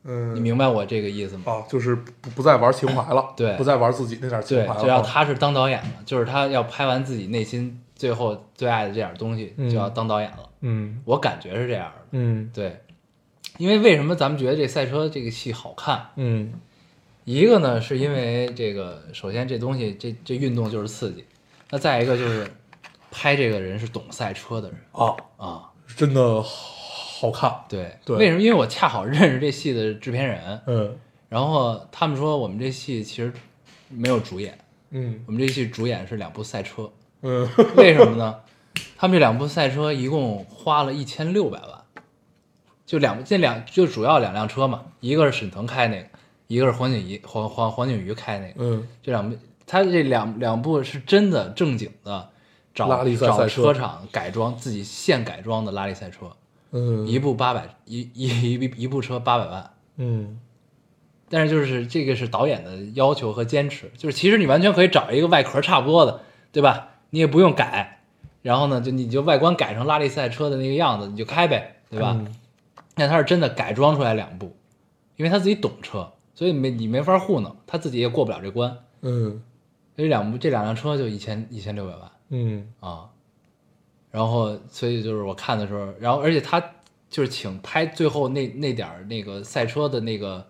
[0.08, 1.44] 嗯，你明白我这个意思吗？
[1.46, 5.88] 啊，就是不不再玩情怀了，对不再玩自己那点情对怀，了，就要踏实当导演了。
[6.04, 9.68] 就是他要拍完自己内心最后最爱的这点东西，嗯。
[9.68, 10.48] 就要当导演了。
[10.60, 11.02] 嗯。
[11.04, 12.06] 我感觉是这样的。
[12.12, 12.48] 嗯。
[12.54, 12.80] 对，
[13.58, 16.10] 因为为什么咱们觉得这赛车这个戏好看？
[16.14, 16.52] 嗯。
[17.24, 21.24] 一个呢，是因为这个，首先这东西这这运动就是刺激，
[21.70, 22.46] 那再一个就是
[23.10, 24.78] 拍这个人是懂赛车的人。
[24.92, 25.72] 啊，啊。
[25.96, 27.64] 真的好看。
[27.68, 28.16] 对，对。
[28.16, 28.40] 为什么？
[28.40, 30.96] 因为我恰好认识这戏的制片人，嗯。
[31.28, 33.32] 然后他们说我们这戏其实
[33.88, 34.56] 没有主演，
[34.90, 35.24] 嗯。
[35.26, 36.88] 我们这戏主演是两部赛车，
[37.26, 38.36] 嗯 为什么呢？
[38.96, 41.82] 他们这两部赛车一共花了一千六百万，
[42.86, 46.08] 就两这两就主要两辆车嘛，一个是沈腾开那个，
[46.46, 52.30] 一个是黄景瑜黄黄黄景瑜开那个，嗯这两部他这两两部是真的正经的
[52.72, 56.30] 找拉力赛车车厂改装自己现改装的拉力赛车，
[56.70, 59.70] 嗯一部八百一一一一部车八百万。
[59.96, 60.38] 嗯
[61.28, 66.20] 但是就是这个是导演的要求和坚持，就是其实你完全可以找一个外壳差不多的，
[66.52, 66.90] 对吧？
[67.10, 68.00] 你也不用改，
[68.42, 72.16] 然后呢，就你就外观改成拉力赛车的那个样子，你就开呗，对吧？
[72.18, 72.34] 嗯
[72.98, 74.56] 那他是真的改装出来两部，
[75.16, 78.78] 因为他自己懂车，所以没你没法糊弄，他自己也过不了这关。
[79.02, 79.42] 嗯
[79.94, 83.10] 所以两部这两辆车就一千一千六百万嗯啊，
[84.10, 86.58] 然后所以就是我看的时候，然后而且他
[87.10, 90.46] 就是请拍最后那那点儿那个赛车的那个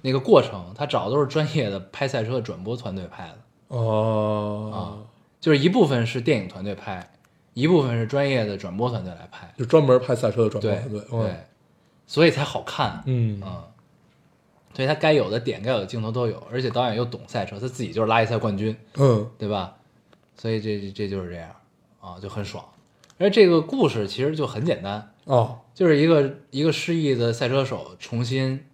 [0.00, 3.38] 那个过程，他找的都是专业的拍赛车的转播团队拍的，
[3.76, 4.98] 哦，
[5.40, 7.10] 就是一部分是电影团队拍，
[7.54, 11.00] 一部分是专业的转播团队来拍，就专门拍赛车的转播对团队。
[11.10, 11.36] 对，
[12.06, 13.64] 所以才好看，嗯嗯，
[14.74, 19.76] 所以他该有的点、该有的镜头都有，而且导演又懂赛车，他自己就是拉力赛冠军，嗯对吧？
[20.36, 21.50] 所以这这就是这样
[22.00, 22.64] 啊，就很爽。
[23.18, 28.64] 而这个故事其实就很简单，哦就是一个一个失意的赛车手重新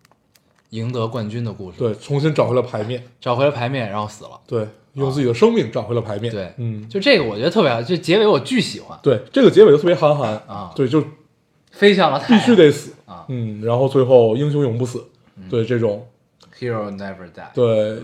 [0.71, 3.03] 赢得冠军的故事，对，重新找回了牌面。
[3.21, 4.41] 找回了牌面，然后死了。
[4.47, 6.33] 对，用自己的生命找回了牌面。
[6.33, 11.03] 对嗯，就这个我觉得特别好，就结尾我巨喜欢，对，这个结尾就特别韩寒啊对，就
[11.71, 15.05] 飞向了太必，须得死啊嗯，然后最后英雄永不死，
[15.49, 16.07] 对这种
[16.59, 17.99] Hero never die，对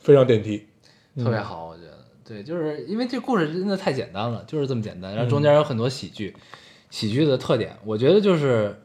[0.00, 0.66] 非常点题。
[1.16, 1.90] 特别好，我觉得。
[2.24, 5.12] 对，就是因为这故事真的太简单了，就是这么简单。
[5.14, 6.32] 然后中间有很多喜剧，
[6.88, 8.80] 喜剧的特点，我觉得就是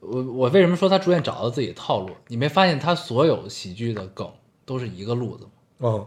[0.00, 2.10] 我我为什么说他逐渐找到自己的套路？
[2.28, 4.30] 你没发现他所有喜剧的梗
[4.66, 5.50] 都是一个路子吗？
[5.80, 6.06] 嗯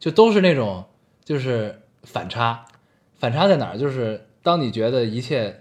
[0.00, 0.84] 就都是那种
[1.24, 2.64] 就是反差，
[3.20, 3.78] 反差在哪儿？
[3.78, 5.56] 就是当你觉得一切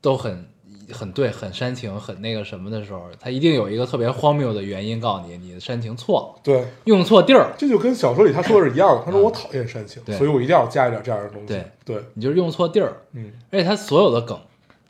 [0.00, 0.46] 都很
[0.92, 9.02] 很对、很煽情、很那个什么的时候，他一定有一个特别荒谬的原因告诉你，你的煽情错了，对，用错地儿，这就跟小说里他说的是一样的。
[9.04, 11.46] 他说我讨厌煽情，对所以我一定要加一点这样的东西。
[11.46, 12.94] 对对，你就是用错地儿。
[13.12, 14.38] 嗯而且他所有的梗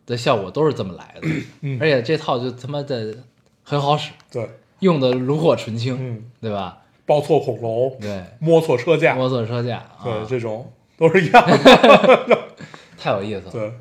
[0.05, 1.29] 的效果都是这么来的，
[1.61, 3.15] 嗯而且这套就他妈的
[3.63, 6.82] 很好使，对，用的炉火纯青，嗯，对吧？
[7.05, 12.39] 抱错恐龙，对，摸错车架，摸错车架，对，啊，这种都是一样的。
[12.99, 13.51] 太有意思了。
[13.51, 13.73] 对，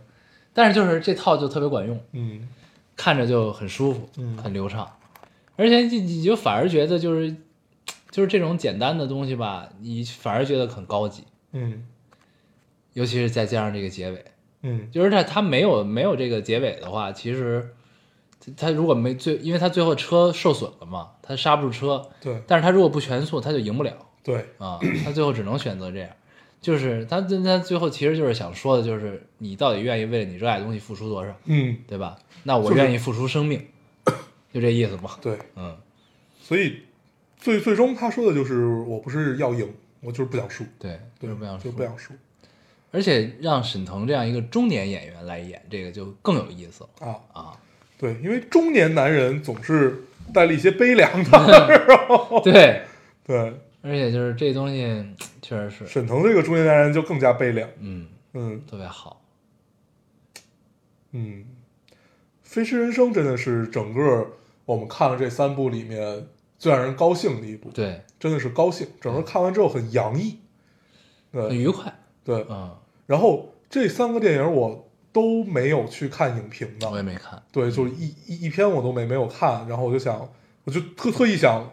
[0.53, 2.47] 但是就是这套就特别管用，嗯。
[2.97, 4.37] 看着就很舒服，嗯。
[4.37, 4.87] 很流畅，
[5.55, 7.35] 而且你你就反而觉得就是
[8.11, 11.85] 就是这种简单的东西吧，你反而觉得很高级，嗯。
[12.93, 14.25] 尤其是再加上这个结尾，
[14.63, 14.89] 嗯。
[14.91, 17.73] 就是它它没有没有这个结尾的话，其实
[18.57, 26.09] 它如果没最，因为他最后车受损了嘛，他刹不住车，对但是他如果不全速，他就赢不了对，啊，他最后只能选择这样。
[26.59, 32.17] 就是他他最后其实就是想说的，就是你到底愿意为了你热爱的东西付出多少，嗯对吧？
[32.43, 33.65] 那我愿意付出生命，
[34.53, 35.17] 就这意思嘛。
[35.21, 35.75] 对，嗯，
[36.39, 36.83] 所以
[37.39, 42.13] 最最终他说的就是我不是要赢，我就是不想输，对，对就是不想输就不想输
[42.91, 47.15] 而且让沈腾这样一个中年演员来演这个就更有意思了啊。
[47.31, 47.57] 啊！
[48.01, 52.81] 对，因为中年男人总是带了一些悲凉的， 对，
[53.23, 53.37] 对，
[53.83, 55.05] 而且就是这东西
[55.39, 59.21] 确实是，沈腾这个中年男人就更加悲凉，嗯，嗯特别好。
[61.11, 61.45] 嗯，
[62.41, 64.31] 《飞驰人生》真的是整个
[64.65, 66.25] 我们看了这三部里面
[66.57, 70.39] 最让人高兴的一部，对，真的是高兴，整个看完之后很洋溢，
[71.31, 71.93] 对很愉快。
[72.23, 72.75] 对，嗯，
[73.05, 77.41] 然后这三个电影我都没有去看影评的，我也没看。
[77.51, 80.29] 对，就是一一一篇我都没没有看，然后我就想，
[80.63, 81.69] 我就特特意想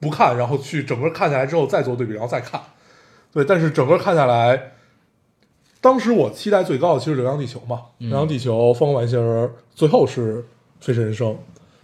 [0.00, 2.60] 不看，然后去整个看下来之后再做对比，然后再看。
[3.32, 4.72] 对，但是整个看下来，
[5.80, 10.38] 当时我期待最高的其实《流浪地球》嘛，嗯流浪地球》《疯狂外星人》，最后是
[10.80, 11.28] 《飞驰人生》。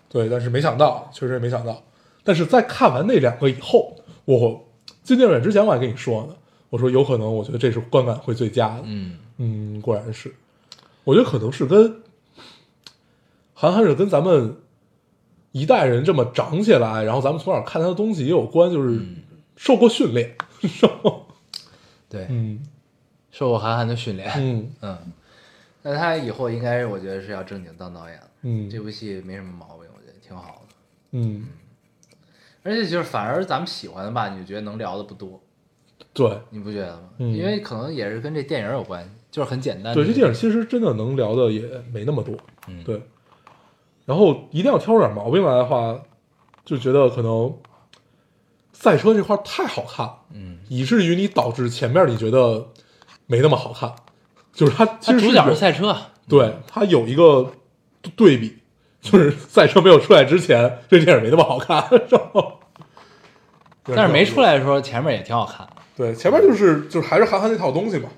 [0.09, 1.83] 对，但是没想到，确实也没想到。
[2.23, 4.65] 但是在看完那两个以后，我
[5.03, 6.35] 进电影院之前我还跟你说呢，
[6.69, 8.83] 我说有可能，我觉得这是观感会最佳的。
[8.85, 10.35] 嗯，嗯，果然是，
[11.05, 12.03] 我觉得可能是跟
[13.55, 14.57] 韩寒是跟咱们
[15.53, 19.17] 一代人这么长起来，然后咱们从小看他的东西也有关，就是嗯。
[19.57, 20.35] 受过训练，
[22.09, 22.63] 对，嗯。
[23.31, 24.31] 受过韩寒的训练。
[24.37, 24.71] 嗯。
[24.81, 24.99] 嗯，
[25.83, 28.27] 那他以后应该，我觉得是要正经当导演了。
[28.43, 28.71] 嗯。
[28.71, 30.75] 这部戏没什么毛病，我觉得挺好的。
[31.11, 31.47] 嗯，
[32.63, 35.39] 而且就是反而咱们喜欢的吧，你就觉得能聊的不多，
[36.15, 36.41] 对。
[36.49, 37.11] 你不觉得吗？
[37.19, 37.31] 嗯。
[37.35, 39.95] 因为可能也是跟这电影有关系，就是很简单。
[39.95, 41.63] 对，这电影其实真的能聊的也
[41.93, 42.35] 没那么多，
[42.69, 42.83] 嗯。
[42.85, 43.01] 对，
[44.05, 46.01] 然后一定要挑出点毛病来的话，
[46.65, 47.57] 就觉得可能
[48.73, 52.69] 赛车这块太好看了，嗯，以至于你导致前面你觉得
[53.27, 53.95] 没那么好看，
[54.53, 55.97] 就是它其实主角是赛车，
[56.29, 57.53] 对，它有一个
[58.17, 58.59] 对比，
[59.01, 62.59] 就是赛车没有出来之前，这电影没那么好看，然后，
[63.85, 65.73] 但是没出来的时候前面也挺好看的。
[65.97, 68.09] 对，前面就是就是还是韩寒那套东西嘛，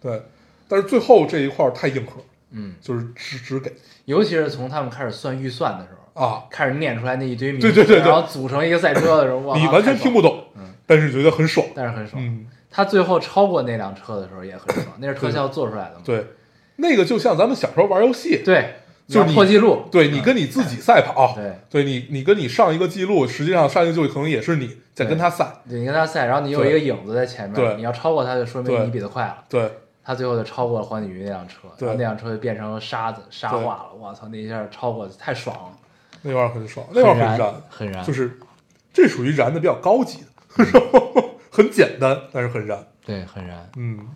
[0.00, 0.22] 对，
[0.72, 3.70] 但是最后这一块太硬核，嗯，就是只只给。
[4.06, 8.10] 尤其是从他们开始算预算的时候，啊，开始念出来那一堆名字，对对对对。
[8.10, 10.62] 然后组成一个赛车的时候，哇，你完全听不懂，嗯。
[10.86, 12.24] 但是觉得很爽，但是很爽。
[12.24, 16.00] 嗯，他最后超过那辆车的时候也很爽，那是特效做出来的嘛？
[16.02, 16.24] 对，
[16.76, 21.52] 那个就像咱们小时候玩游戏，对，就是破记录，对你跟你自己赛跑，对。
[21.68, 27.76] 对你你跟你上一个记录，实际上上一个记录可能也是你在跟他赛，对你跟他赛，然后你有一个影子在前面，对。
[27.76, 29.44] 你要超过他，就说明你比他快了。
[29.50, 29.70] 对
[30.04, 33.94] 他最后就超过了黄景瑜那辆车，对然后那辆车就变成了沙子，沙化了。
[33.98, 35.78] 我操，那一下超过太爽了，
[36.22, 38.38] 那块儿很爽，那块儿很很燃，很燃，就是
[38.92, 40.64] 这属于燃的比较高级的，
[41.50, 42.84] 很简单，但是很燃。
[43.04, 43.68] 对，很燃。
[43.76, 44.08] 嗯，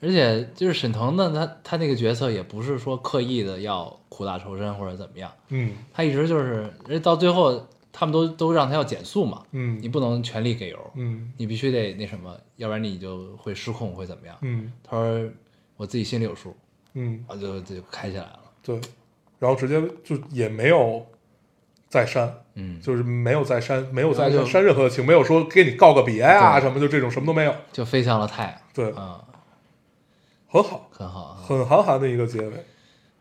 [0.00, 7.66] 而且就是沈腾呢，他他那个角色也不是说刻意的要苦大仇深或者怎么样，嗯他一直就是，而且到最后
[7.96, 9.78] 他们都都让他要减速嘛，嗯。
[9.80, 11.32] 你不能全力给油，嗯。
[11.36, 14.36] 你必须得那什么，要不然你就会失控会怎么样？
[14.42, 14.72] 嗯。
[14.82, 15.30] 他说
[15.76, 16.56] 我自己心里有数，
[16.94, 18.40] 嗯，然后就就开起来了。
[18.62, 18.80] 对，
[19.38, 21.06] 然后直接就也没有
[21.88, 27.54] 再删，嗯，就是没有再删，没有再删任何的情，没有说给你告个别啊什么，就这种什么都没有。
[27.72, 29.24] 就飞向了太阳，对，啊、
[30.48, 31.36] 很好，很好啊。
[31.46, 32.64] 很韩寒的一个结尾。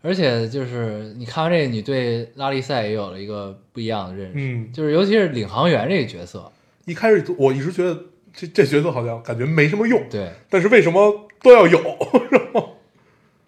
[0.05, 6.51] 而且就是你看完这个，你对拉力赛也有了一个不一样的认识，嗯，就是尤其是领航员这个角色，
[6.85, 7.97] 一开始我一直觉得
[8.34, 10.30] 这这角色好像感觉没什么用，对。
[10.49, 11.80] 但是为什么都要有？
[12.30, 12.69] 然后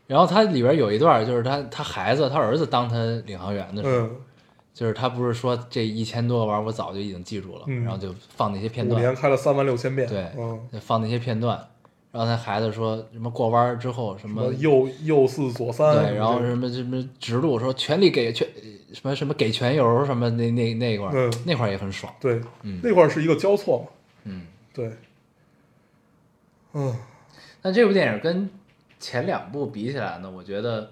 [0.08, 2.96] 然后他里边有一段就是他他孩子他儿子当他
[3.26, 4.16] 领航员的时候，嗯，
[4.74, 11.60] 就是他不是说这一千多个玩我早就已经记住了，嗯然后就放那些片五段，年开了三万六千遍，对放那些片段，
[12.16, 18.48] 然后他孩子说什么过弯之后什什么么右右四左三，对，然后什么什么直路说全力给全
[18.94, 23.88] 什么什么给全油什么那那那块儿、嗯那块儿也很爽，对，嗯那块儿是一个交错嘛，
[24.24, 24.48] 嗯。
[24.74, 24.92] 对，
[26.72, 26.96] 嗯
[27.62, 28.50] 那这部电影跟
[29.00, 30.92] 前两部比起来呢，我觉得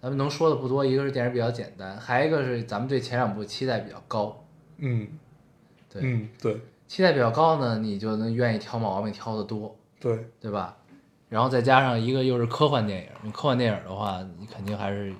[0.00, 4.44] 咱们能说的不多，一个是电影比较简单，还有一个是咱们对前两部期待比较高。
[4.78, 5.06] 嗯
[5.88, 10.76] 对，嗯，对期待比较高呢，你就能愿意挑毛病挑的多，对，对吧？
[11.28, 15.14] 然后再加上一个又是科幻电影，你科幻电影的话，你肯定还是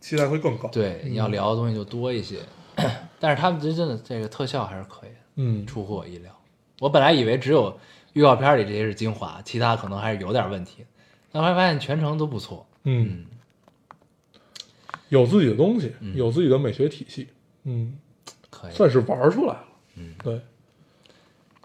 [0.00, 0.68] 期待会更高。
[0.68, 2.40] 对你要聊的东西就多一些。
[3.18, 6.34] 但是他们真正的这个特效还是可以的，嗯出乎我意料。
[6.80, 7.78] 我本来以为只有
[8.14, 10.84] 预告片里这些是精华，其他可能还是有点问题，
[11.30, 12.66] 但后来发现全程都不错。
[12.84, 13.26] 嗯，
[15.10, 17.28] 有自己的东西，有自己的美学体系，
[17.64, 17.98] 嗯，
[18.50, 19.64] 可以，算是玩出来了。
[19.96, 20.40] 嗯，对，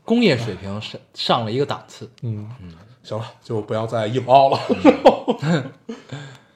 [0.06, 2.10] 工业水平上上了一个档次。
[2.22, 2.72] 嗯嗯
[3.04, 4.60] 行了，就不要再硬凹了。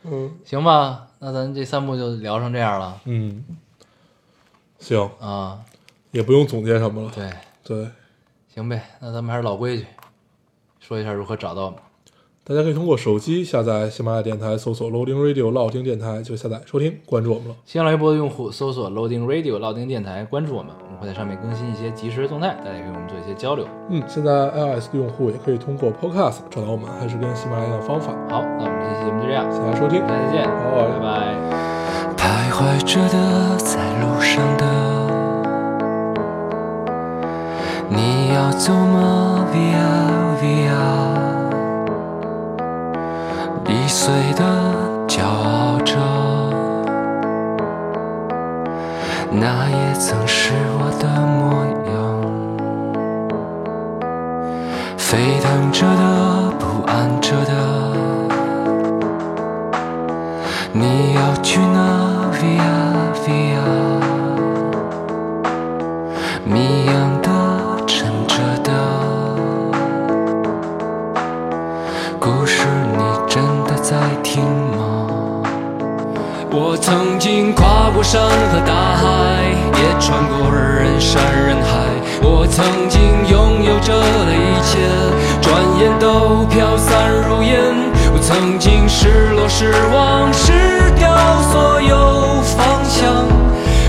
[0.03, 3.43] 嗯行吧，那咱这三部就聊成这样了嗯，
[4.79, 5.59] 行，啊。
[6.11, 7.11] 也不用总结什么了。
[7.13, 7.31] 对，
[7.63, 7.87] 对，
[8.51, 9.85] 行呗，那咱们还是老规矩，
[10.79, 11.79] 说一下如何找到我们。
[12.49, 17.53] 大家可以通过手机下载喜马拉雅电台，搜索 Loading Radio 老丁电台就下载收听，关注我们了。
[17.63, 23.67] 新浪微博的用户搜索 Loading Radio 老丁电台，关注我们，我们会在上面更新一些即时动态，大家可以跟我们做一些交流。
[23.91, 28.13] 嗯，现在 iOS 的用户也可以通过 Podcast 找到我们，还是跟喜马拉雅的方法。
[28.27, 31.37] 好，那我们这期节目就这样，谢谢收听，大家再见，好拜拜。
[32.17, 34.65] 徘徊着的，在路上的，
[37.89, 39.45] 你要走吗
[43.89, 44.43] 碎的，
[45.07, 45.95] 骄傲着，
[49.31, 51.91] 那也曾是我的模样。
[54.95, 57.51] 沸腾着的，不安着的。
[60.71, 61.88] 你要去哪
[80.99, 81.71] 山人海。
[82.21, 84.77] 我曾经拥有着的一切，
[85.41, 85.47] 转
[85.79, 87.57] 眼都飘散如烟。
[88.11, 91.07] 我曾经失落、失望、失掉
[91.51, 93.25] 所有方向，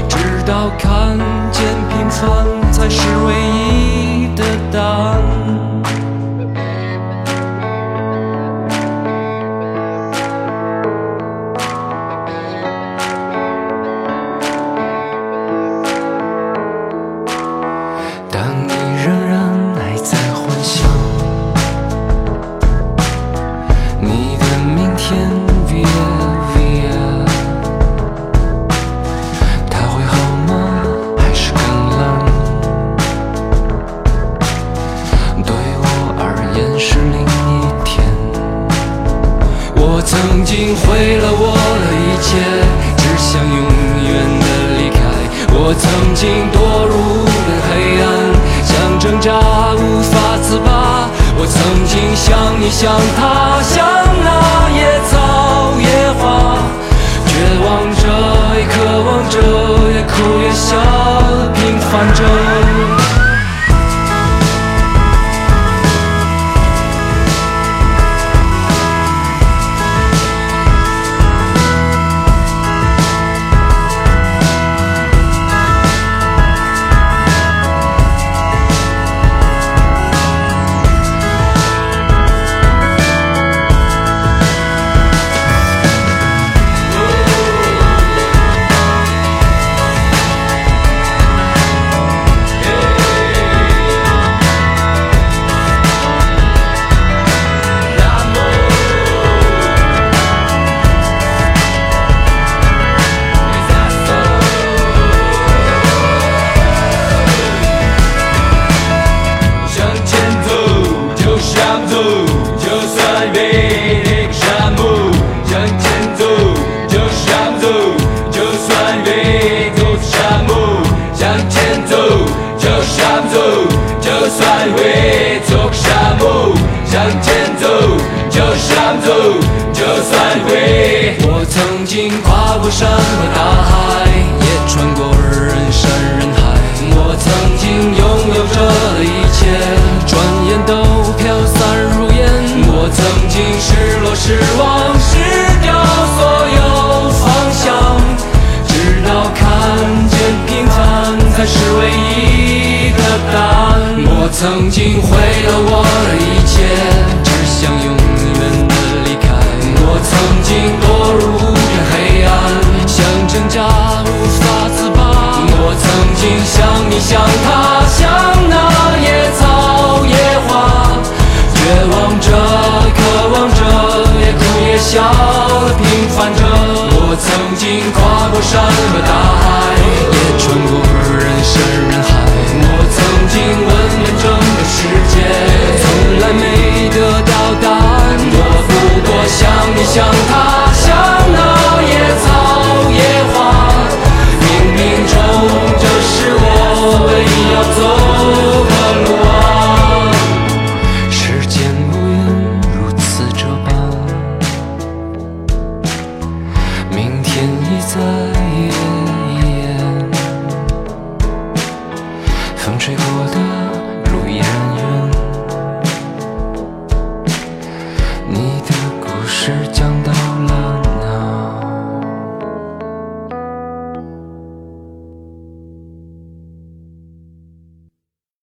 [0.08, 0.16] 直
[0.46, 1.18] 到看
[1.50, 2.22] 见平凡
[2.70, 3.49] 才是唯一